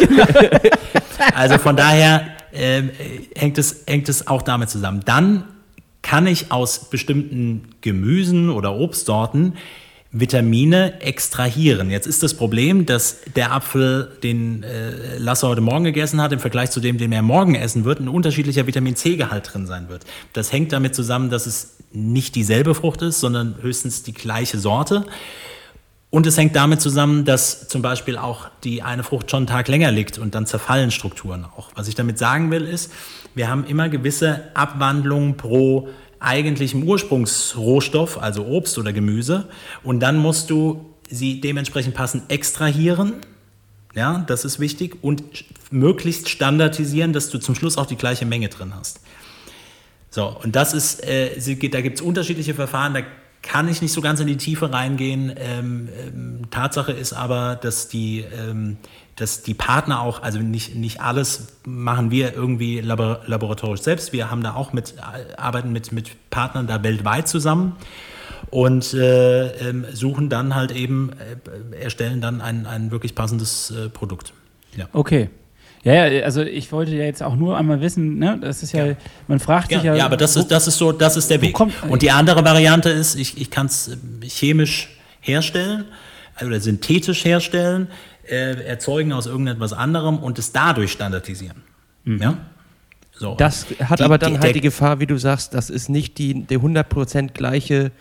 [1.35, 2.91] Also von daher ähm,
[3.37, 5.01] hängt, es, hängt es auch damit zusammen.
[5.05, 5.45] Dann
[6.03, 9.55] kann ich aus bestimmten Gemüsen oder Obstsorten
[10.17, 11.91] Vitamine extrahieren.
[11.91, 16.39] Jetzt ist das Problem, dass der Apfel, den äh, Lasse heute Morgen gegessen hat, im
[16.39, 20.05] Vergleich zu dem, den er morgen essen wird, ein unterschiedlicher Vitamin C-Gehalt drin sein wird.
[20.33, 25.05] Das hängt damit zusammen, dass es nicht dieselbe Frucht ist, sondern höchstens die gleiche Sorte.
[26.11, 29.67] Und es hängt damit zusammen, dass zum Beispiel auch die eine Frucht schon einen Tag
[29.67, 31.71] länger liegt und dann zerfallen Strukturen auch.
[31.75, 32.93] Was ich damit sagen will, ist,
[33.35, 35.89] wir haben immer gewisse Abwandlungen pro
[36.25, 39.49] eigentlichem Ursprungsrohstoff, also Obst oder Gemüse.
[39.83, 43.15] Und dann musst du sie dementsprechend passend extrahieren.
[43.95, 45.03] Ja, das ist wichtig.
[45.03, 45.23] Und
[45.71, 49.01] möglichst standardisieren, dass du zum Schluss auch die gleiche Menge drin hast.
[50.11, 53.01] So, und das ist, äh, da gibt es unterschiedliche Verfahren, da
[53.43, 55.33] kann ich nicht so ganz in die Tiefe reingehen.
[55.37, 58.79] Ähm, ähm, Tatsache ist aber, dass die, ähm,
[59.17, 64.13] dass die Partner auch, also nicht, nicht alles machen wir irgendwie labor laboratorisch selbst.
[64.13, 67.77] Wir haben da auch mit, äh, arbeiten mit, mit Partnern da weltweit zusammen
[68.51, 71.11] und äh, ähm, suchen dann halt eben,
[71.73, 74.33] äh, erstellen dann ein, ein wirklich passendes äh, Produkt.
[74.77, 74.87] Ja.
[74.93, 75.31] Okay.
[75.85, 78.95] Ja, ja, also ich wollte ja jetzt auch nur einmal wissen, ne, das ist ja,
[79.29, 79.95] man fragt Ja, sich ja.
[79.95, 81.53] ja, aber das wo- ist, das ist so, das ist der Weg.
[81.53, 83.91] kommt- Und die andere Variante ist, ich, ich kann es
[84.23, 84.89] chemisch
[85.21, 85.85] herstellen
[86.41, 87.89] äh, oder synthetisch herstellen,
[88.29, 91.63] äh, erzeugen aus irgendetwas anderem und es dadurch standardisieren.
[92.05, 92.39] Ja?
[93.13, 93.35] So.
[93.37, 96.19] Das hat Die- aber dann die- halt die Gefahr, wie du sagst, dass es nicht
[96.19, 97.93] die, die 100% gleiche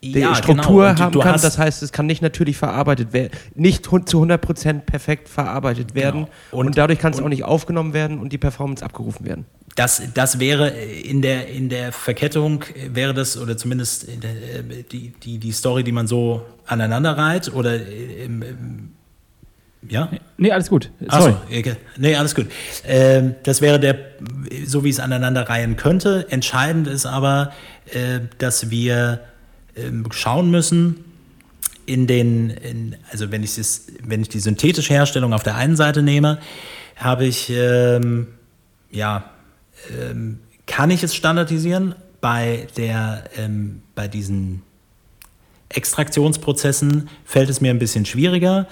[0.00, 1.06] Ja, Struktur genau.
[1.06, 1.40] Und du- haben kann.
[1.42, 6.26] Das heißt, es kann nicht natürlich verarbeitet werden, nicht zu 100% perfekt verarbeitet werden.
[6.26, 6.60] Genau.
[6.60, 9.46] Und, Und- dadurch kann es auch nicht aufgenommen werden und die Performance abgerufen werden.
[9.74, 14.12] Das, das wäre in der, in der Verkettung, äh, wäre das, oder zumindest äh,
[14.90, 18.90] die, die, die Story, die man so aneinander reiht, oder äh, im, im,
[19.88, 20.10] ja?
[20.36, 20.90] Nee, alles gut.
[21.08, 21.34] Sorry.
[21.96, 22.46] nee, alles gut.
[22.84, 23.96] Ähm, das wäre der,
[24.66, 26.26] so wie es aneinander reihen könnte.
[26.30, 27.52] Entscheidend ist aber,
[27.92, 29.20] äh, dass wir
[29.76, 31.04] ähm, schauen müssen,
[31.86, 35.74] in den, in, also wenn ich, das, wenn ich die synthetische Herstellung auf der einen
[35.74, 36.38] Seite nehme,
[36.96, 38.28] habe ich, ähm,
[38.90, 39.30] ja,
[39.98, 44.62] ähm, kann ich es standardisieren bei der, ähm, bei diesen
[45.70, 48.66] Extraktionsprozessen fällt es mir ein bisschen schwieriger.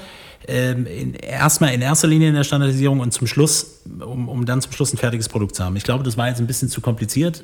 [0.49, 4.61] Ähm, in, erstmal in erster Linie in der Standardisierung und zum Schluss, um, um dann
[4.61, 5.75] zum Schluss ein fertiges Produkt zu haben.
[5.77, 7.43] Ich glaube, das war jetzt ein bisschen zu kompliziert.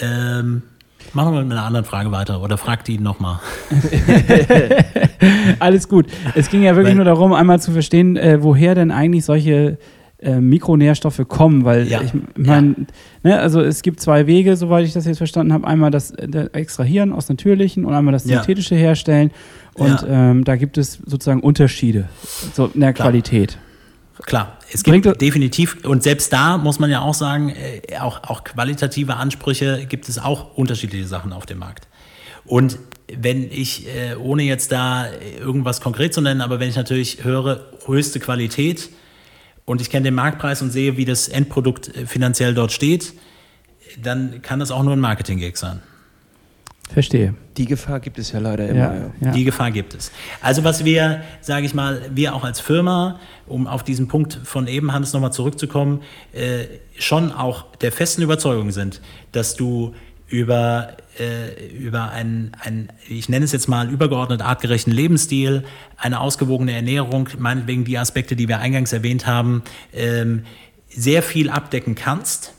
[0.00, 0.62] Ähm,
[1.12, 3.40] machen wir mit einer anderen Frage weiter oder fragt die nochmal.
[5.58, 6.06] Alles gut.
[6.34, 9.78] Es ging ja wirklich Weil- nur darum, einmal zu verstehen, äh, woher denn eigentlich solche
[10.22, 12.00] äh, Mikronährstoffe kommen, weil Ja.
[12.02, 12.74] ich meine,
[13.22, 15.66] ne, also es gibt zwei Wege, soweit ich das jetzt verstanden habe.
[15.66, 18.38] Einmal das äh, Extrahieren aus natürlichen und einmal das Ja.
[18.38, 19.30] synthetische Herstellen.
[19.74, 22.08] Und ähm, da gibt es sozusagen Unterschiede
[22.54, 23.08] so in der Klar.
[23.08, 23.58] Qualität.
[24.26, 27.96] Klar, es Bringt gibt das- definitiv, und selbst da muss man ja auch sagen, äh,
[27.98, 31.88] auch, auch qualitative Ansprüche gibt es auch unterschiedliche Sachen auf dem Markt.
[32.44, 32.78] Und
[33.18, 35.06] wenn ich, äh, ohne jetzt da
[35.42, 38.90] irgendwas konkret zu nennen, aber wenn ich natürlich höre, höchste Qualität
[39.70, 43.14] und ich kenne den Marktpreis und sehe, wie das Endprodukt äh, finanziell dort steht,
[44.02, 45.80] dann kann das auch nur ein Marketing-Gag sein.
[46.92, 47.34] Verstehe.
[47.56, 48.78] Die Gefahr gibt es ja leider immer.
[48.78, 49.10] Ja, Ja.
[49.20, 49.30] ja.
[49.30, 50.10] Die Gefahr gibt es.
[50.40, 54.66] Also was wir, sage ich mal, wir auch als Firma, um auf diesen Punkt von
[54.66, 56.02] eben, Hannes, nochmal zurückzukommen,
[56.32, 56.64] äh,
[56.98, 59.00] schon auch der festen Überzeugung sind,
[59.30, 59.94] dass du
[60.30, 65.64] über, äh, über einen, einen, ich nenne es jetzt mal, übergeordnet artgerechten Lebensstil,
[65.96, 69.62] eine ausgewogene Ernährung, meinetwegen die Aspekte, die wir eingangs erwähnt haben,
[69.92, 70.44] ähm,
[70.88, 72.54] sehr viel abdecken kannst.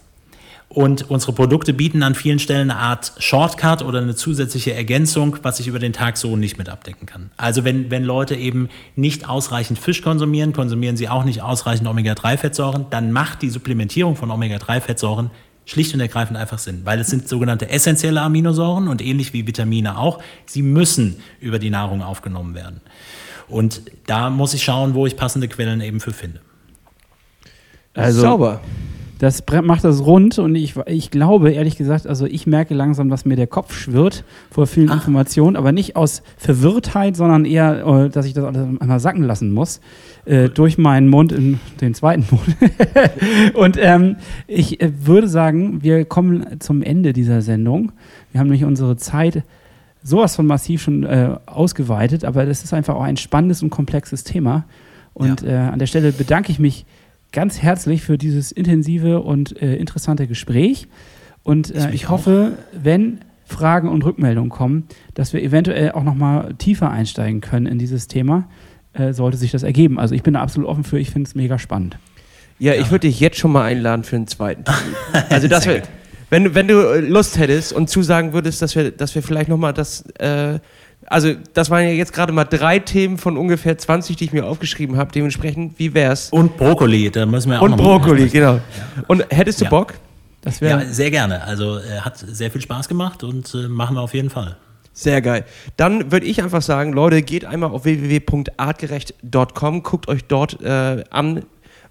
[0.67, 5.59] Und unsere Produkte bieten an vielen Stellen eine Art Shortcut oder eine zusätzliche Ergänzung, was
[5.59, 7.29] ich über den Tag so nicht mit abdecken kann.
[7.35, 12.85] Also wenn, wenn Leute eben nicht ausreichend Fisch konsumieren, konsumieren sie auch nicht ausreichend Omega-3-Fettsäuren,
[12.89, 15.29] dann macht die Supplementierung von Omega-3-Fettsäuren
[15.65, 19.97] schlicht und ergreifend einfach Sinn, weil es sind sogenannte essentielle Aminosäuren und ähnlich wie Vitamine
[19.97, 22.81] auch, sie müssen über die Nahrung aufgenommen werden.
[23.47, 26.39] Und da muss ich schauen, wo ich passende Quellen eben für finde.
[27.93, 28.61] Also, Sauber.
[29.21, 33.23] Das macht das rund und ich, ich glaube, ehrlich gesagt, also ich merke langsam, dass
[33.23, 34.95] mir der Kopf schwirrt vor vielen Ach.
[34.95, 39.53] Informationen, aber nicht aus Verwirrtheit, sondern eher, äh, dass ich das alles einmal sacken lassen
[39.53, 39.79] muss,
[40.25, 42.57] äh, durch meinen Mund in den zweiten Mund.
[43.53, 44.15] und ähm,
[44.47, 47.91] ich äh, würde sagen, wir kommen zum Ende dieser Sendung.
[48.31, 49.43] Wir haben nämlich unsere Zeit
[50.01, 54.23] sowas von massiv schon äh, ausgeweitet, aber das ist einfach auch ein spannendes und komplexes
[54.23, 54.65] Thema.
[55.13, 56.87] Und äh, an der Stelle bedanke ich mich
[57.31, 60.87] ganz herzlich für dieses intensive und äh, interessante Gespräch.
[61.43, 66.53] Und äh, ich hoffe, wenn Fragen und Rückmeldungen kommen, dass wir eventuell auch noch mal
[66.55, 68.47] tiefer einsteigen können in dieses Thema,
[68.93, 69.99] äh, sollte sich das ergeben.
[69.99, 71.97] Also ich bin da absolut offen für, ich finde es mega spannend.
[72.59, 74.63] Ja, ich würde dich jetzt schon mal einladen für einen zweiten.
[75.29, 75.81] Also das gut.
[76.29, 79.49] wenn, du- wenn du äh, Lust hättest und zusagen würdest, dass wir, dass wir vielleicht
[79.49, 80.59] nochmal das, äh,
[81.11, 84.45] also das waren ja jetzt gerade mal drei Themen von ungefähr 20, die ich mir
[84.45, 85.11] aufgeschrieben habe.
[85.11, 86.29] Dementsprechend, wie wär's?
[86.29, 88.59] Und Brokkoli, da müssen wir auch Und noch Brokkoli, genau.
[89.07, 89.69] Und hättest du Ja.
[89.69, 89.93] Bock?
[90.41, 91.43] Das wäre Ja, sehr gerne.
[91.43, 94.57] Also äh, hat sehr viel Spaß gemacht und äh, machen wir auf jeden Fall.
[94.93, 95.45] Sehr geil.
[95.77, 101.43] Dann würde ich einfach sagen, Leute, geht einmal auf www.artgerecht.com, guckt euch dort äh, an,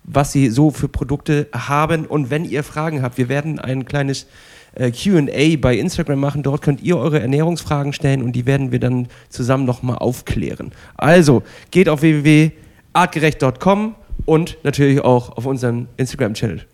[0.05, 2.07] was sie so für Produkte haben.
[2.07, 4.27] Und wenn ihr Fragen habt, wir werden ein kleines
[4.75, 6.43] äh, QA bei Instagram machen.
[6.43, 10.73] Dort könnt ihr eure Ernährungsfragen stellen und die werden wir dann zusammen nochmal aufklären.
[10.97, 13.95] Also geht auf www.artgerecht.com
[14.27, 16.67] und natürlich auch auf unseren Instagram-Channel.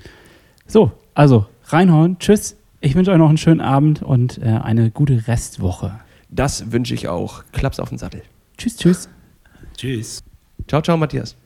[0.67, 0.93] so.
[1.15, 2.57] Also reinhauen, tschüss.
[2.83, 5.99] Ich wünsche euch noch einen schönen Abend und äh, eine gute Restwoche.
[6.29, 7.43] Das wünsche ich auch.
[7.53, 8.23] Klaps auf den Sattel.
[8.59, 9.09] Tschüss, tschüss.
[9.77, 10.23] Tschüss.
[10.69, 11.37] Ciao, ciao, Matthias.